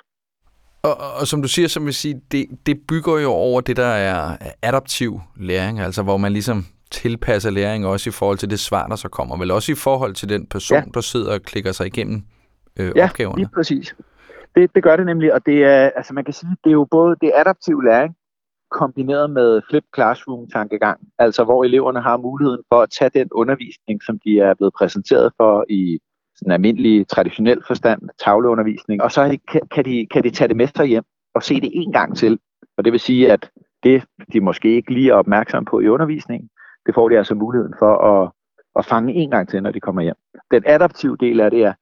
[0.83, 3.77] Og, og, og som du siger, som vil sige, det, det bygger jo over det,
[3.77, 8.61] der er adaptiv læring, altså hvor man ligesom tilpasser læring også i forhold til det
[8.61, 10.85] svar, der så kommer, vel også i forhold til den person, ja.
[10.95, 12.23] der sidder og klikker sig igennem
[12.81, 13.43] øh, ja, opgaverne.
[13.43, 13.97] Ja, præcis.
[14.55, 16.87] Det, det gør det nemlig, og det er, altså man kan sige, det er jo
[16.91, 18.15] både det er adaptiv læring,
[18.71, 24.19] kombineret med flip classroom-tankegang, altså hvor eleverne har muligheden for at tage den undervisning, som
[24.25, 26.01] de er blevet præsenteret for i
[26.37, 29.39] sådan almindelig traditionel forstand, tavleundervisning, og så
[29.75, 31.05] kan de, kan de tage det med sig hjem
[31.35, 32.39] og se det en gang til.
[32.77, 33.51] Og det vil sige, at
[33.83, 36.49] det, de måske ikke lige er opmærksomme på i undervisningen,
[36.87, 38.31] det får de altså muligheden for at,
[38.77, 40.15] at fange en gang til, når de kommer hjem.
[40.51, 41.73] Den adaptive del af det er,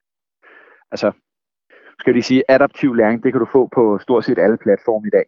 [0.93, 1.13] altså,
[1.99, 5.11] skal jeg sige, adaptiv læring, det kan du få på stort set alle platforme i
[5.11, 5.25] dag.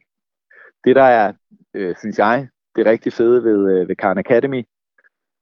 [0.85, 1.33] Det, der er,
[1.75, 4.65] øh, synes jeg, det rigtig fede ved, øh, ved Khan Academy,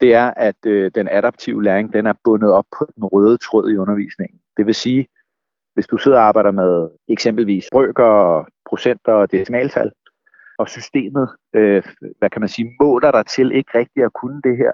[0.00, 3.70] det er, at øh, den adaptive læring, den er bundet op på den røde tråd
[3.70, 4.40] i undervisningen.
[4.56, 5.08] Det vil sige,
[5.74, 9.90] hvis du sidder og arbejder med eksempelvis brøker, procenter og decimaltal,
[10.58, 11.82] og systemet, øh,
[12.18, 14.72] hvad kan man sige, måler dig til ikke rigtigt at kunne det her,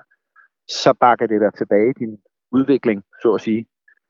[0.68, 2.18] så bakker det dig tilbage i din
[2.52, 3.66] udvikling, så at sige,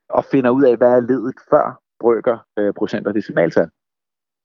[0.08, 3.68] og finder ud af, hvad er ledet før brøker, øh, procent og decimaltal.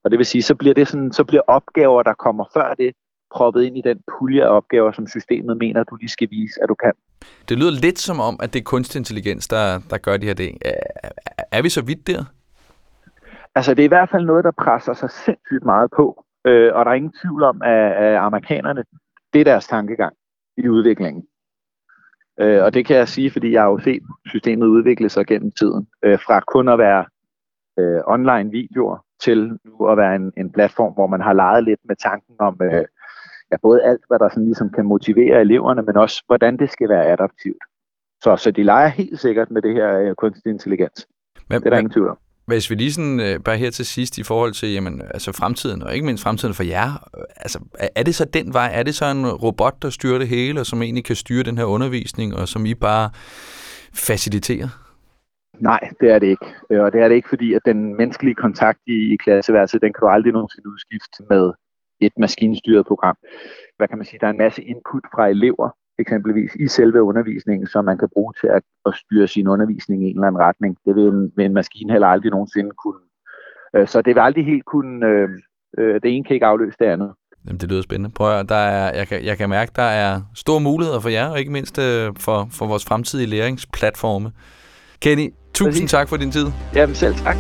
[0.04, 2.92] Og det vil sige, så bliver, det sådan, så bliver opgaver, der kommer før det,
[3.36, 6.70] proppet ind i den pulje af opgaver, som systemet mener, du lige skal vise, at
[6.70, 6.94] du kan.
[7.50, 10.34] Det lyder lidt som om, at det er kunstig intelligens, der, der gør de her
[10.34, 10.58] ting.
[10.66, 11.10] Er,
[11.52, 12.24] er vi så vidt der?
[13.56, 16.26] Altså, det er i hvert fald noget, der presser sig sindssygt meget på.
[16.46, 18.84] Øh, og der er ingen tvivl om, at, at amerikanerne,
[19.34, 20.14] det er deres tankegang
[20.58, 21.24] i udviklingen.
[22.42, 25.52] Øh, og det kan jeg sige, fordi jeg har jo set systemet udvikle sig gennem
[25.52, 25.88] tiden.
[26.04, 27.06] Øh, fra kun at være
[27.80, 31.80] øh, online videoer til nu at være en, en platform, hvor man har leget lidt
[31.84, 32.86] med tanken om øh,
[33.52, 36.90] ja, både alt, hvad der sådan ligesom kan motivere eleverne, men også hvordan det skal
[36.90, 37.64] være adaptivt.
[38.24, 41.08] Så, så de leger helt sikkert med det her øh, kunstig intelligens.
[41.50, 42.18] Men, det er der men, ingen tvivl om.
[42.56, 45.84] Hvis vi lige sådan, øh, bare her til sidst i forhold til jamen, altså fremtiden,
[45.84, 47.60] og ikke mindst fremtiden for jer, øh, altså,
[47.96, 48.70] er det så den vej?
[48.74, 51.58] Er det så en robot, der styrer det hele, og som egentlig kan styre den
[51.58, 53.10] her undervisning, og som I bare
[53.94, 54.70] faciliterer?
[55.60, 56.46] Nej, det er det ikke.
[56.70, 59.94] Øh, og det er det ikke, fordi at den menneskelige kontakt i, i klasseværelset, den
[59.94, 61.52] kan du aldrig nogensinde udskifte med
[62.00, 63.18] et maskinstyret program.
[63.78, 64.20] Hvad kan man sige?
[64.20, 68.34] Der er en masse input fra elever, eksempelvis i selve undervisningen, som man kan bruge
[68.42, 70.78] til at, at styre sin undervisning i en eller anden retning.
[70.86, 73.00] Det vil en, vil en maskine heller aldrig nogensinde kunne.
[73.76, 75.30] Øh, så det vil aldrig helt kunne, øh,
[75.78, 77.12] øh, det ene kan ikke afløse det andet.
[77.46, 78.10] Jamen, det lyder spændende.
[78.16, 81.28] Prøv at, der er, jeg, kan, jeg kan mærke, der er store muligheder for jer,
[81.28, 84.32] og ikke mindst øh, for, for vores fremtidige læringsplatforme.
[85.02, 85.92] Kenny, tusind Præcis.
[85.92, 86.46] tak for din tid.
[86.76, 87.36] Jamen selv tak.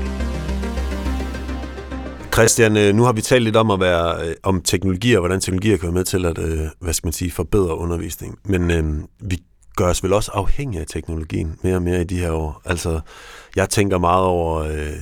[2.41, 5.41] Christian, øh, nu har vi talt lidt om at være øh, om teknologier, og hvordan
[5.41, 8.37] teknologier kan være med til at øh, hvad skal man sige, forbedre undervisning.
[8.45, 8.83] Men øh,
[9.19, 9.43] vi
[9.75, 12.61] gør os vel også afhængige af teknologien mere og mere i de her år.
[12.65, 12.99] Altså,
[13.55, 14.93] jeg tænker meget over øh,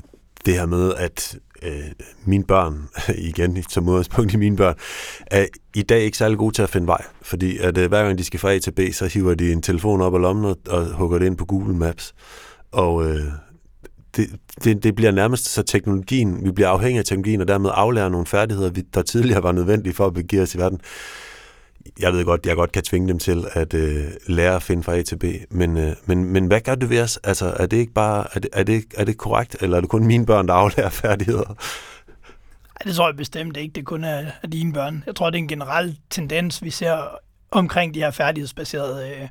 [0.46, 1.84] det her med, at øh,
[2.26, 2.90] mine børn,
[3.30, 4.76] igen som udgangspunkt i mine børn,
[5.28, 7.04] er i dag ikke særlig gode til at finde vej.
[7.22, 9.62] Fordi at øh, hver gang de skal fra A til B, så hiver de en
[9.62, 12.14] telefon op af lommen og, og hugger det ind på Google Maps.
[12.72, 13.24] Og øh,
[14.16, 14.30] det,
[14.64, 18.26] det, det bliver nærmest så teknologien, vi bliver afhængige af teknologien, og dermed aflærer nogle
[18.26, 20.82] færdigheder, der tidligere var nødvendige for at begive os i verden.
[22.00, 24.96] Jeg ved godt, jeg godt kan tvinge dem til at øh, lære at finde fra
[24.96, 27.18] A til B, men, øh, men, men hvad gør det ved os?
[27.24, 29.90] Altså, er det ikke bare, er det, er det, er det korrekt, eller er det
[29.90, 31.56] kun mine børn, der aflærer færdigheder?
[32.84, 35.04] Det tror jeg bestemt ikke, det kun er er dine børn.
[35.06, 36.98] Jeg tror, det er en generel tendens, vi ser
[37.52, 39.28] omkring de her færdighedsbaserede øh,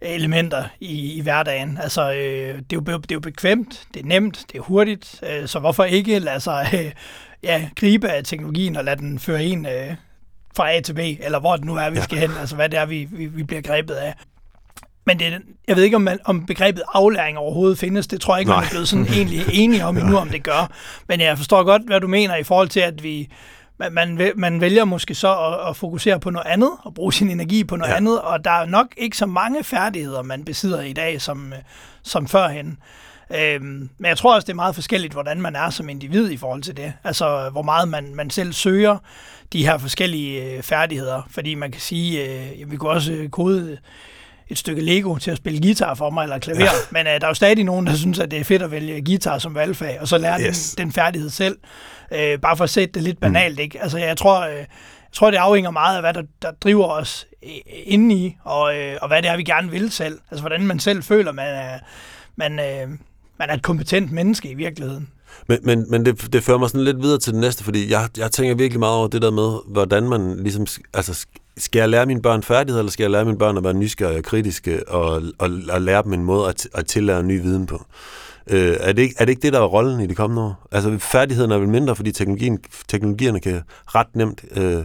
[0.00, 1.78] elementer i, i hverdagen.
[1.82, 5.20] Altså, øh, det, er jo, det er jo bekvemt, det er nemt, det er hurtigt,
[5.30, 6.92] øh, så hvorfor ikke lade sig øh,
[7.42, 9.94] ja, gribe af teknologien og lade den føre en øh,
[10.56, 12.78] fra A til B, eller hvor det nu er, vi skal hen, altså hvad det
[12.78, 14.14] er, vi, vi, vi bliver grebet af.
[15.06, 18.06] Men det, jeg ved ikke, om, man, om begrebet aflæring overhovedet findes.
[18.06, 18.56] Det tror jeg ikke, Nej.
[18.56, 20.72] man er blevet sådan egentlig enige om endnu, om det gør.
[21.08, 23.28] Men jeg forstår godt, hvad du mener i forhold til, at vi,
[23.78, 27.30] man, man, man vælger måske så at, at fokusere på noget andet, og bruge sin
[27.30, 27.96] energi på noget ja.
[27.96, 31.52] andet, og der er nok ikke så mange færdigheder, man besidder i dag, som,
[32.02, 32.78] som førhen.
[33.34, 36.36] Øhm, men jeg tror også, det er meget forskelligt, hvordan man er som individ i
[36.36, 36.92] forhold til det.
[37.04, 38.98] Altså, hvor meget man, man selv søger
[39.52, 41.22] de her forskellige øh, færdigheder.
[41.30, 43.78] Fordi man kan sige, øh, vi kunne også øh, kode
[44.50, 46.60] et stykke Lego til at spille guitar for mig, eller klaver.
[46.60, 46.70] Ja.
[46.90, 49.04] Men øh, der er jo stadig nogen, der synes, at det er fedt at vælge
[49.04, 50.74] guitar som valgfag, og så lære yes.
[50.74, 51.58] den, den færdighed selv.
[52.14, 53.62] Øh, bare for at sætte det lidt banalt, mm.
[53.62, 53.82] ikke?
[53.82, 54.66] Altså, jeg tror, øh, jeg
[55.12, 57.26] tror, det afhænger meget af, hvad der, der driver os
[57.84, 60.18] indeni, og, øh, og hvad det er, vi gerne vil selv.
[60.30, 61.78] Altså, hvordan man selv føler, man er,
[62.36, 62.88] man, øh,
[63.38, 65.08] man er et kompetent menneske i virkeligheden.
[65.46, 68.08] Men, men, men det, det fører mig sådan lidt videre til det næste, fordi jeg,
[68.16, 71.26] jeg tænker virkelig meget over det der med, hvordan man ligesom, altså
[71.58, 74.18] skal jeg lære mine børn færdigheder, eller skal jeg lære mine børn at være nysgerrige
[74.18, 77.84] og kritiske, og, og, og lære dem en måde at, at tillære ny viden på?
[78.50, 80.68] Øh, er, det ikke, er det ikke det, der er rollen i de kommende år?
[80.72, 84.84] Altså færdigheden er vel mindre, fordi teknologien, teknologierne kan ret nemt øh,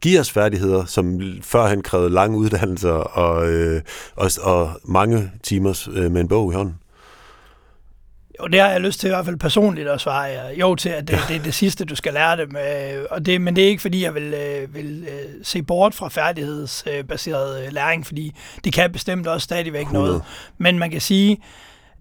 [0.00, 3.82] give os færdigheder, som førhen krævede lange uddannelser og, øh,
[4.16, 6.74] og, og mange timers øh, med en bog i hånden.
[8.40, 10.28] Jo, det har jeg lyst til i hvert fald personligt at svare
[10.60, 12.56] jo til, at det, det er det sidste, du skal lære dem.
[12.56, 15.94] Øh, og det, men det er ikke, fordi jeg vil, øh, vil øh, se bort
[15.94, 18.32] fra færdighedsbaseret læring, fordi
[18.64, 20.06] det kan bestemt også stadigvæk 100.
[20.06, 20.22] noget.
[20.58, 21.38] Men man kan sige,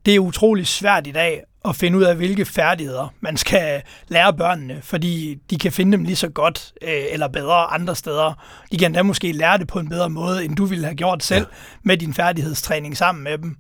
[0.06, 4.34] det er utrolig svært i dag at finde ud af, hvilke færdigheder man skal lære
[4.34, 8.34] børnene, fordi de kan finde dem lige så godt eller bedre andre steder.
[8.72, 11.24] De kan da måske lære det på en bedre måde, end du ville have gjort
[11.24, 11.58] selv ja.
[11.84, 13.58] med din færdighedstræning sammen med dem.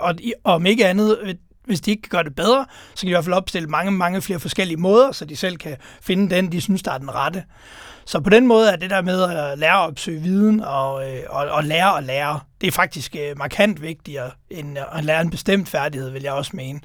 [0.00, 3.14] og om ikke andet, hvis de ikke kan gøre det bedre, så kan de i
[3.14, 6.60] hvert fald opstille mange, mange flere forskellige måder, så de selv kan finde den, de
[6.60, 7.44] synes, der er den rette.
[8.04, 11.20] Så på den måde er det der med at lære at opsøge viden og, øh,
[11.28, 15.30] og, og lære at lære, det er faktisk øh, markant vigtigere end at lære en
[15.30, 16.80] bestemt færdighed, vil jeg også mene.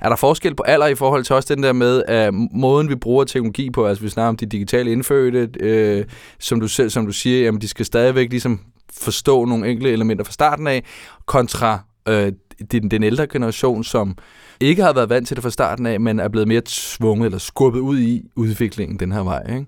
[0.00, 2.94] Er der forskel på alder i forhold til også den der med at måden, vi
[2.94, 3.86] bruger teknologi på?
[3.86, 6.04] Altså vi snakker om de digitale indfødte, øh,
[6.38, 8.60] som du selv som du siger, jamen de skal stadigvæk ligesom
[8.92, 10.84] forstå nogle enkelte elementer fra starten af,
[11.26, 14.18] kontra øh, den, den ældre generation, som
[14.60, 17.38] ikke har været vant til det fra starten af, men er blevet mere tvunget eller
[17.38, 19.42] skubbet ud i udviklingen den her vej.
[19.48, 19.66] Ikke?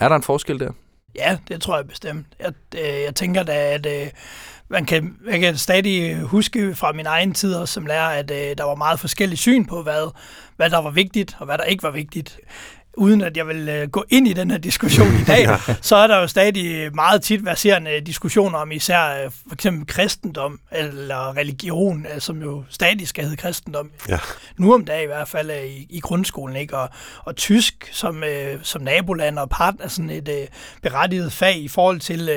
[0.00, 0.72] Er der en forskel der?
[1.14, 2.26] Ja, det tror jeg bestemt.
[2.40, 4.10] Jeg, øh, jeg tænker da, at øh,
[4.68, 8.56] man kan, jeg kan stadig huske fra min egen tid også som lærer, at øh,
[8.58, 10.14] der var meget forskellige syn på, hvad,
[10.56, 12.38] hvad der var vigtigt og hvad der ikke var vigtigt
[12.96, 15.74] uden at jeg vil øh, gå ind i den her diskussion i dag, ja.
[15.80, 20.60] så er der jo stadig meget tit verserende diskussioner om især øh, for eksempel kristendom
[20.72, 23.90] eller religion, øh, som jo stadig skal hedde kristendom.
[24.08, 24.18] Ja.
[24.56, 26.78] Nu om dagen i hvert fald i, i grundskolen, ikke?
[26.78, 26.88] Og,
[27.24, 28.22] og tysk som,
[28.62, 30.48] som naboland og partner, sådan et
[30.82, 32.28] berettiget fag i forhold til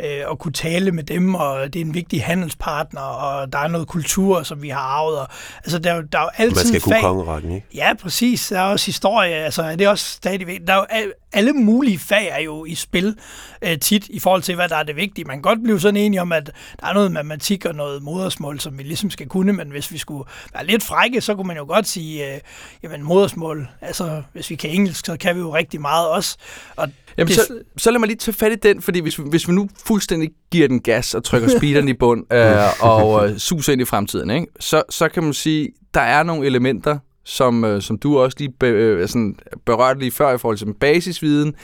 [0.00, 3.68] øh, at kunne tale med dem, og det er en vigtig handelspartner, og der er
[3.68, 5.18] noget kultur, som vi har arvet.
[5.18, 5.28] Og,
[5.64, 7.66] altså, der, der er jo altid Man skal kunne kongeretten, ikke?
[7.74, 8.48] Ja, præcis.
[8.48, 10.60] Der er også historie, altså det er også stadigvæk...
[10.66, 13.16] Der er jo, alle mulige fag er jo i spil
[13.62, 15.24] øh, tit i forhold til, hvad der er det vigtige.
[15.24, 18.60] Man kan godt blive sådan enige om, at der er noget matematik og noget modersmål,
[18.60, 21.56] som vi ligesom skal kunne, men hvis vi skulle være lidt frække, så kunne man
[21.56, 22.40] jo godt sige, øh,
[22.82, 26.36] jamen modersmål, altså hvis vi kan engelsk, så kan vi jo rigtig meget også.
[26.76, 26.88] Og
[27.18, 27.36] Jamen, det...
[27.36, 30.30] så, så lad mig lige tage fat i den, fordi hvis, hvis vi nu fuldstændig
[30.50, 34.30] giver den gas og trykker speederen i bund øh, og øh, suser ind i fremtiden,
[34.30, 34.46] ikke?
[34.60, 38.52] Så, så kan man sige, der er nogle elementer, som, øh, som du også lige
[38.58, 41.54] be, øh, sådan berørte lige før i forhold til basisviden.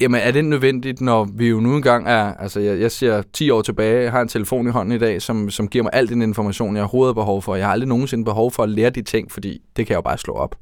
[0.00, 3.50] Jamen, er det nødvendigt, når vi jo nu engang er, altså jeg, jeg ser 10
[3.50, 6.08] år tilbage, jeg har en telefon i hånden i dag, som, som giver mig al
[6.08, 7.54] den information, jeg overhovedet har behov for.
[7.54, 10.02] Jeg har aldrig nogensinde behov for at lære de ting, fordi det kan jeg jo
[10.02, 10.56] bare slå op.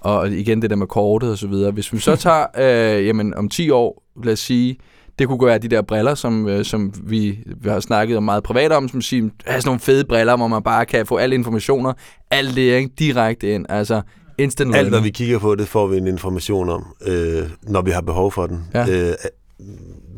[0.00, 1.70] Og igen det der med kortet og så videre.
[1.70, 2.46] Hvis vi så tager,
[2.98, 4.76] øh, jamen om 10 år, lad os sige,
[5.18, 8.42] det kunne være de der briller, som, øh, som vi, vi har snakket om meget
[8.42, 11.34] privat om, som siger, er sådan nogle fede briller, hvor man bare kan få alle
[11.34, 11.92] informationer,
[12.30, 13.66] alt det ikke, direkte ind.
[13.68, 14.02] Altså,
[14.38, 17.90] instant Alt, hvad vi kigger på, det får vi en information om, øh, når vi
[17.90, 18.64] har behov for den.
[18.74, 19.08] Ja.
[19.10, 19.14] Øh,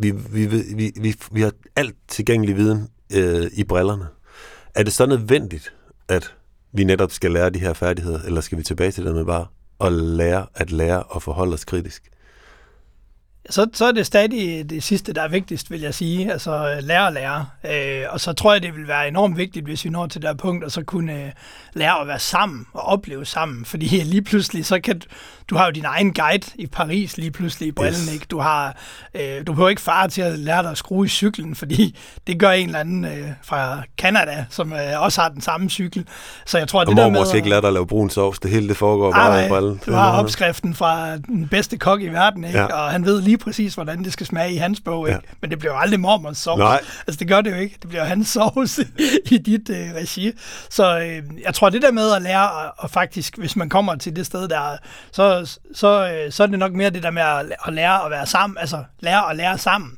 [0.01, 4.07] vi, vi, vi, vi, vi har alt tilgængelig viden øh, i brillerne.
[4.75, 5.73] Er det så nødvendigt,
[6.09, 6.35] at
[6.73, 9.47] vi netop skal lære de her færdigheder, eller skal vi tilbage til det med bare
[9.81, 12.03] at lære at lære og forholde os kritisk?
[13.51, 16.33] Så, så er det stadig det sidste, der er vigtigst, vil jeg sige.
[16.33, 17.47] Altså lære og lære.
[17.65, 20.29] Øh, og så tror jeg, det vil være enormt vigtigt, hvis vi når til det
[20.31, 21.31] her punkt, at så kunne øh,
[21.75, 23.65] lære at være sammen og opleve sammen.
[23.65, 25.01] Fordi lige pludselig, så kan
[25.51, 28.13] du har jo din egen guide i Paris lige pludselig i brillen, yes.
[28.15, 28.27] ikke?
[28.31, 28.77] Du har,
[29.15, 32.39] øh, du behøver ikke far til at lære dig at skrue i cyklen, fordi det
[32.39, 36.07] gør en eller anden øh, fra Canada, som øh, også har den samme cykel.
[36.47, 37.21] Så jeg tror, og det der med...
[37.21, 39.81] Og ikke lære dig at lave brun sovs, det hele det foregår bare i brillen.
[39.87, 42.59] Du har opskriften fra den bedste kok i verden, ikke?
[42.59, 42.65] Ja.
[42.67, 45.21] Og han ved lige præcis, hvordan det skal smage i hans bog, ikke?
[45.25, 45.35] Ja.
[45.41, 46.59] Men det bliver jo aldrig mormors sovs.
[46.59, 46.81] Nej.
[47.07, 47.77] Altså, det gør det jo ikke.
[47.83, 48.79] Det bliver hans sovs
[49.33, 50.33] i dit øh, regi.
[50.71, 54.17] Så øh, jeg tror, det der med at lære, og faktisk, hvis man kommer til
[54.17, 54.77] det sted, der,
[55.13, 58.11] så, så, øh, så er det nok mere det der med at, at lære at
[58.11, 59.93] være sammen, altså lære at lære sammen.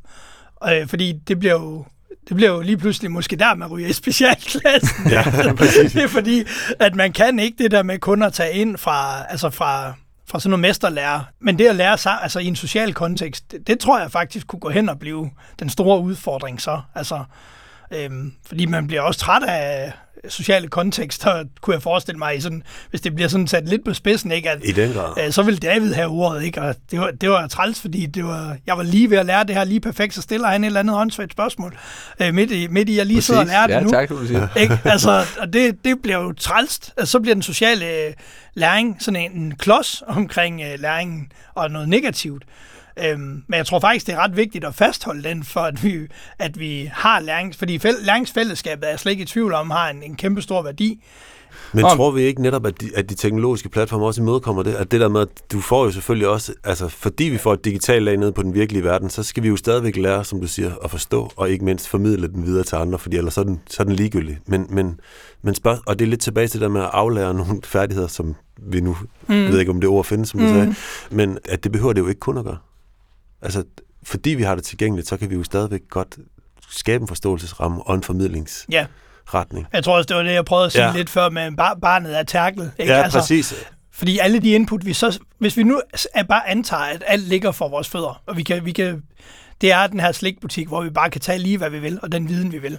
[0.70, 1.84] Øh, fordi det bliver jo
[2.28, 5.10] det bliver jo lige pludselig måske der, man ryger i specialklassen.
[5.10, 5.22] Ja,
[5.58, 5.92] præcis.
[5.94, 6.44] det er fordi,
[6.80, 9.94] at man kan ikke det der med kun at tage ind fra, altså fra
[10.30, 11.20] fra sådan noget mesterlærer.
[11.40, 14.46] Men det at lære sig, altså i en social kontekst, det, det tror jeg faktisk
[14.46, 16.80] kunne gå hen og blive den store udfordring så.
[16.94, 17.24] Altså,
[17.90, 19.92] Øhm, fordi man bliver også træt af
[20.28, 24.32] sociale kontekster, kunne jeg forestille mig, sådan, hvis det bliver sådan sat lidt på spidsen,
[24.32, 24.50] ikke?
[24.50, 25.24] At, I den grad.
[25.26, 26.62] øh, så vil David have ordet, ikke?
[26.62, 29.44] Og det var, det var træls, fordi det var, jeg var lige ved at lære
[29.44, 31.78] det her lige perfekt, så stiller han et eller andet åndssvagt spørgsmål,
[32.22, 33.90] øh, midt, i, midt i, jeg lige sidder og lærer det ja, nu.
[33.90, 34.48] tak, du siger.
[34.56, 34.78] Ikke?
[34.84, 36.92] Altså, og det, det bliver jo trælst.
[36.96, 38.12] Altså, så bliver den sociale øh,
[38.54, 42.42] læring sådan en, en klods omkring øh, læringen og noget negativt.
[43.04, 45.98] Øhm, men jeg tror faktisk, det er ret vigtigt at fastholde den, for at vi,
[46.38, 49.88] at vi har læring, fordi fæl, læringsfællesskabet er jeg slet ikke i tvivl om, har
[49.90, 51.04] en, en kæmpe stor værdi.
[51.72, 54.74] Men Om- tror vi ikke netop, at de, at de teknologiske platforme også imødekommer det?
[54.74, 57.64] At det der med, at du får jo selvfølgelig også, altså fordi vi får et
[57.64, 60.46] digitalt lag ned på den virkelige verden, så skal vi jo stadigvæk lære, som du
[60.46, 63.44] siger, at forstå, og ikke mindst formidle den videre til andre, fordi ellers så er
[63.44, 64.38] den, så er den ligegyldig.
[64.46, 65.00] Men, men,
[65.42, 68.08] men spørg, og det er lidt tilbage til det der med at aflære nogle færdigheder,
[68.08, 68.96] som vi nu,
[69.28, 69.34] mm.
[69.34, 70.52] jeg ved ikke om det ord findes, som du Mm.
[70.52, 70.74] sagde,
[71.10, 72.56] men at det behøver det jo ikke kun at gøre.
[73.42, 73.64] Altså,
[74.02, 76.16] fordi vi har det tilgængeligt, så kan vi jo stadigvæk godt
[76.70, 79.66] skabe en forståelsesramme og en formidlingsretning.
[79.72, 80.84] Ja, jeg tror også, det var det, jeg prøvede at sige.
[80.84, 80.92] Ja.
[80.92, 82.72] lidt før med bar, barnet er tærklet.
[82.78, 82.92] Ikke?
[82.92, 83.54] Ja, altså, præcis.
[83.92, 85.80] Fordi alle de input, vi så, hvis vi nu
[86.14, 89.02] er bare antager, at alt ligger for vores fødder, og vi kan, vi kan,
[89.60, 92.12] det er den her slikbutik, hvor vi bare kan tage lige, hvad vi vil, og
[92.12, 92.78] den viden, vi vil,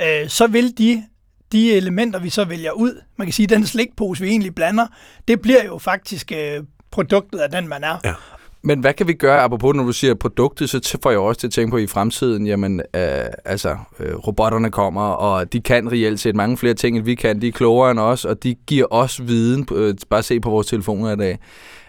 [0.00, 1.04] øh, så vil de,
[1.52, 4.86] de elementer, vi så vælger ud, man kan sige, den slikpose, vi egentlig blander,
[5.28, 7.96] det bliver jo faktisk øh, produktet af den, man er.
[8.04, 8.14] Ja.
[8.62, 11.46] Men hvad kan vi gøre, apropos når du siger produktet, så får jeg også til
[11.46, 16.20] at tænke på i fremtiden, jamen, øh, altså, øh, robotterne kommer, og de kan reelt
[16.20, 17.40] set mange flere ting, end vi kan.
[17.40, 20.66] De er klogere end os, og de giver os viden, øh, bare se på vores
[20.66, 21.38] telefoner i dag.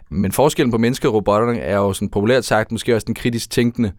[0.10, 3.50] Men forskellen på mennesker og robotterne er jo sådan populært sagt, måske også den kritisk
[3.50, 3.92] tænkende.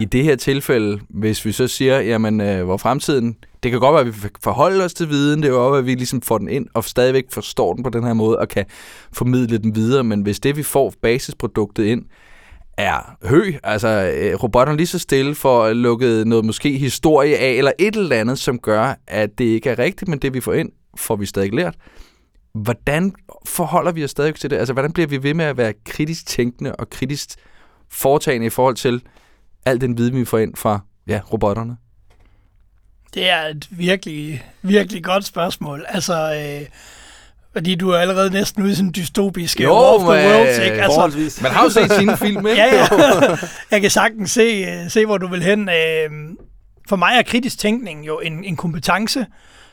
[0.00, 3.92] I det her tilfælde, hvis vi så siger, jamen, øh, hvor fremtiden, det kan godt
[3.92, 6.38] være, at vi forholder os til viden, det er jo også, at vi ligesom får
[6.38, 8.64] den ind og stadigvæk forstår den på den her måde og kan
[9.12, 12.04] formidle den videre, men hvis det, vi får basisproduktet ind,
[12.76, 17.50] er hø, altså øh, robotterne lige så stille for at lukke noget måske historie af,
[17.50, 20.52] eller et eller andet, som gør, at det ikke er rigtigt, men det vi får
[20.52, 21.74] ind, får vi stadig lært.
[22.54, 23.12] Hvordan
[23.46, 24.56] forholder vi os stadig til det?
[24.56, 27.28] Altså, hvordan bliver vi ved med at være kritisk tænkende og kritisk
[27.90, 29.02] foretagende i forhold til
[29.68, 31.76] al den viden, vi får ind fra ja, robotterne?
[33.14, 35.84] Det er et virkelig, virkelig godt spørgsmål.
[35.88, 36.66] Altså, øh,
[37.52, 40.34] fordi du er allerede næsten ude i sådan en dystopisk Jo, jo, of the men,
[40.34, 40.82] worlds, ikke?
[40.82, 41.42] Altså, Forholdsvis.
[41.42, 42.62] Man har jo set sine film, ikke?
[42.62, 42.86] ja, ja.
[43.70, 45.68] Jeg kan sagtens se, øh, se hvor du vil hen.
[45.68, 46.10] Øh,
[46.88, 49.26] For mig er kritisk tænkning jo en, en kompetence,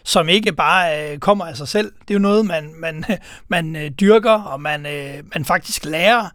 [0.03, 1.91] som ikke bare øh, kommer af sig selv.
[2.01, 3.05] Det er jo noget, man, man,
[3.47, 6.29] man øh, dyrker, og man, øh, man faktisk lærer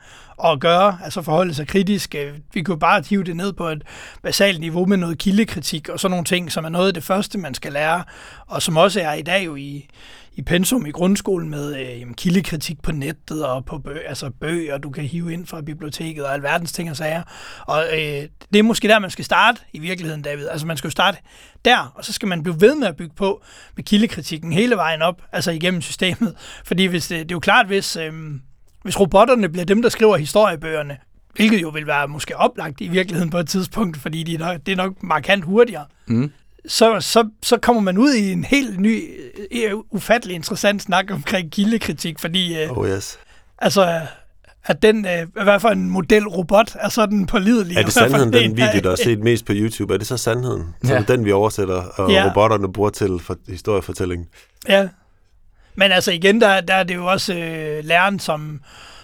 [0.45, 2.15] at gøre, altså forholde sig kritisk.
[2.15, 3.83] Øh, vi kunne bare hive det ned på et
[4.23, 7.39] basalt niveau med noget kildekritik og sådan nogle ting, som er noget af det første,
[7.39, 8.05] man skal lære,
[8.47, 9.89] og som også er i dag jo i,
[10.33, 14.79] i pensum i grundskolen med øh, jamen, kildekritik på nettet og på bø- altså bøger,
[14.79, 17.23] du kan hive ind fra biblioteket og alverdens ting og sager.
[17.67, 20.49] Og øh, det er måske der, man skal starte i virkeligheden, David.
[20.49, 21.19] Altså man skal jo starte
[21.65, 23.43] der, og så skal man blive ved med at bygge på
[23.77, 26.35] med kildekritikken hele vejen op, altså igennem systemet.
[26.65, 28.13] Fordi hvis det, det er jo klart, hvis, øh,
[28.83, 30.97] hvis robotterne bliver dem, der skriver historiebøgerne,
[31.35, 34.57] hvilket jo vil være måske oplagt i virkeligheden på et tidspunkt, fordi de er nok,
[34.67, 36.31] det er nok markant hurtigere, Mm.
[36.69, 39.03] så, så, så kommer man ud i en helt ny,
[39.53, 43.19] øh, ufattelig interessant snak omkring kildekritik, fordi øh, Oh yes.
[43.59, 44.01] altså,
[44.65, 47.77] at den, øh, hvad for en modelrobot er sådan pålidelig.
[47.77, 49.95] Er det sandheden, en den video, der er set mest på YouTube?
[49.95, 50.75] Er det så sandheden?
[50.85, 50.99] Så Ja.
[50.99, 52.29] det den, vi oversætter, og Ja.
[52.29, 54.27] robotterne bruger til for historiefortællingen?
[54.69, 54.89] Ja.
[55.75, 58.61] Men altså igen, der, der er det jo også øh, læreren, som,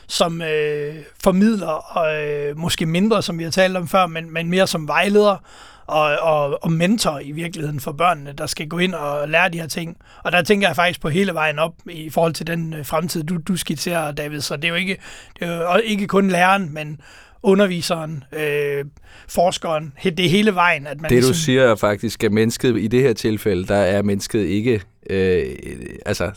[0.06, 4.50] som øh, formidler, og øh, måske mindre, som vi har talt om før, men, men
[4.50, 5.36] mere som vejleder
[5.86, 9.60] og, og, og mentor i virkeligheden for børnene, der skal gå ind og lære de
[9.60, 9.96] her ting.
[10.24, 13.24] Og der tænker jeg faktisk på hele vejen op i forhold til den øh, fremtid,
[13.24, 14.40] du, du skitserer, David.
[14.40, 14.96] Så det er jo ikke,
[15.40, 17.00] det er jo ikke kun læreren, men
[17.42, 18.84] underviseren, øh,
[19.28, 20.86] forskeren, det er hele vejen.
[20.86, 23.76] At man Det du ligesom, siger er faktisk, at mennesket i det her tilfælde, der
[23.76, 25.56] er mennesket ikke, øh,
[26.06, 26.32] altså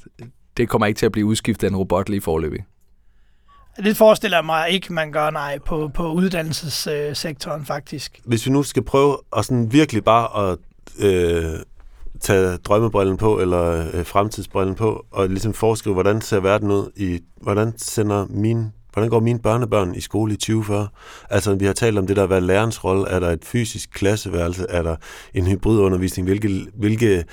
[0.58, 2.66] det kommer ikke til at blive udskiftet af en robot lige forløbig.
[3.78, 8.22] Det forestiller jeg mig ikke, man gør nej på, på uddannelsessektoren faktisk.
[8.26, 10.58] Hvis vi nu skal prøve at sådan virkelig bare at
[11.00, 11.60] øh,
[12.20, 17.20] tage drømmebrillen på, eller øh, fremtidsbrillen på, og ligesom foreskrive, hvordan ser verden ud i,
[17.42, 20.88] hvordan sender mine Hvordan går mine børnebørn i skole i 2040?
[21.30, 23.08] Altså, vi har talt om det der, hvad lærerens rolle.
[23.08, 24.66] Er der et fysisk klasseværelse?
[24.70, 24.96] Er der
[25.34, 26.28] en hybridundervisning?
[26.28, 27.26] Hvilke, hvilke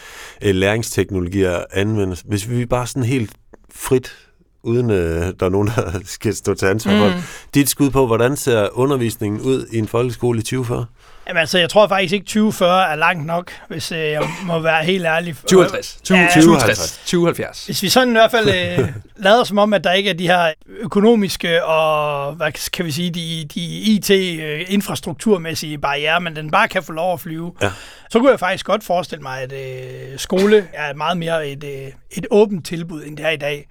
[0.42, 2.24] øh, læringsteknologier anvendes?
[2.26, 3.31] Hvis vi bare sådan helt
[3.74, 4.16] frit,
[4.62, 7.22] uden øh, der er nogen, der skal stå til ansvar for det.
[7.55, 10.87] Dit skud på, hvordan ser undervisningen ud i en folkeskole i 2040?
[11.28, 14.84] Jamen altså, jeg tror faktisk ikke 2040 er langt nok, hvis øh, jeg må være
[14.84, 15.36] helt ærlig.
[15.42, 16.00] 2050.
[16.10, 17.00] Ja, 2060.
[17.06, 17.66] 2070.
[17.66, 18.88] Hvis vi sådan i hvert fald øh,
[19.26, 23.10] lader som om, at der ikke er de her økonomiske og, hvad kan vi sige,
[23.10, 23.60] de, de
[24.70, 27.70] IT-infrastrukturmæssige barriere, men den bare kan få lov at flyve, Ja.
[28.10, 31.92] Så kunne jeg faktisk godt forestille mig, at øh, skole er meget mere et, øh,
[32.10, 33.68] et åbent tilbud, end det er i dag.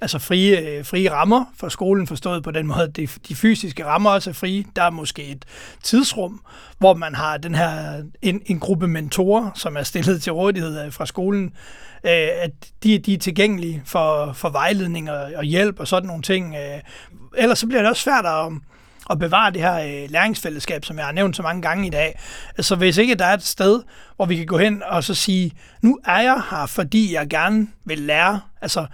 [0.00, 3.84] Altså frie, øh, frie rammer for skolen forstået på den måde, at de, de fysiske
[3.84, 4.64] rammer også er frie.
[4.76, 5.44] Der er måske et
[5.82, 6.40] tidsrum,
[6.78, 10.92] hvor man har den her en, en gruppe mentorer, som er stillet til rådighed øh,
[10.92, 11.44] fra skolen,
[12.04, 12.50] øh, at
[12.82, 16.54] de, de er tilgængelige for, for vejledning og, og hjælp og sådan nogle ting.
[16.54, 16.80] Øh.
[17.36, 18.52] Ellers så bliver det også svært at,
[19.10, 22.20] at bevare det her øh, læringsfællesskab, som jeg har nævnt så mange gange i dag.
[22.58, 23.82] Altså hvis ikke der er et sted,
[24.16, 25.52] hvor vi kan gå hen og så sige,
[25.82, 28.40] nu er jeg her, fordi jeg gerne vil lære.
[28.62, 28.86] Altså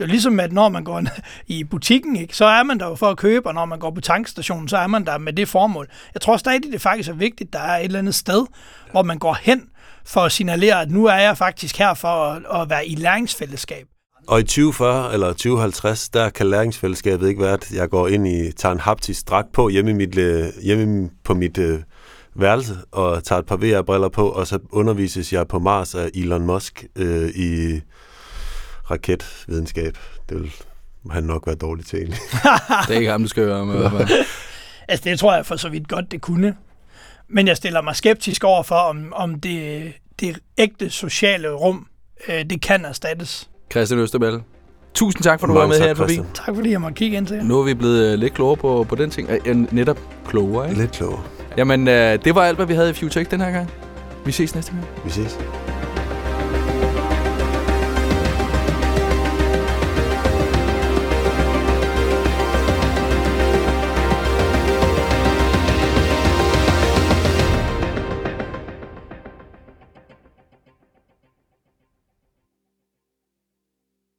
[0.00, 1.02] det er jo ligesom, at når man går
[1.46, 3.90] i butikken, ikke, så er man der jo for at købe, og når man går
[3.90, 5.88] på tankstationen, så er man der med det formål.
[6.14, 8.46] Jeg tror stadig, det faktisk er vigtigt, at der er et eller andet sted,
[8.90, 9.62] hvor man går hen
[10.04, 13.86] for at signalere, at nu er jeg faktisk her for at, at være i læringsfællesskab.
[14.26, 18.52] Og i 2040 eller 2050, der kan læringsfællesskabet ikke være, at jeg går ind i,
[18.52, 21.80] tager en haptisk dragt på hjemme, i mit, øh, hjemme på mit øh,
[22.34, 26.46] værelse og tager et par VR-briller på, og så undervises jeg på Mars af Elon
[26.46, 27.80] Musk øh, i
[28.90, 29.98] raketvidenskab.
[30.28, 30.52] Det vil
[31.10, 32.20] han nok være dårlig til egentlig.
[32.88, 33.90] det er ikke ham, du skal høre med.
[34.88, 36.56] altså det tror jeg for så vidt godt, det kunne.
[37.28, 41.86] Men jeg stiller mig skeptisk over for, om, om det, det ægte sociale rum,
[42.28, 43.50] øh, det kan erstattes.
[43.72, 44.42] Christian Østerbæl,
[44.94, 46.20] tusind tak for, at du var med her forbi.
[46.34, 48.86] Tak fordi jeg måtte kigge ind til Nu er vi blevet uh, lidt klogere på,
[48.88, 49.30] på den ting.
[49.48, 50.80] Uh, netop klogere, ikke?
[50.80, 51.22] Lidt klogere.
[51.56, 53.70] Jamen, uh, det var alt, hvad vi havde i Future den her gang.
[54.24, 54.86] Vi ses næste gang.
[55.04, 55.38] Vi ses.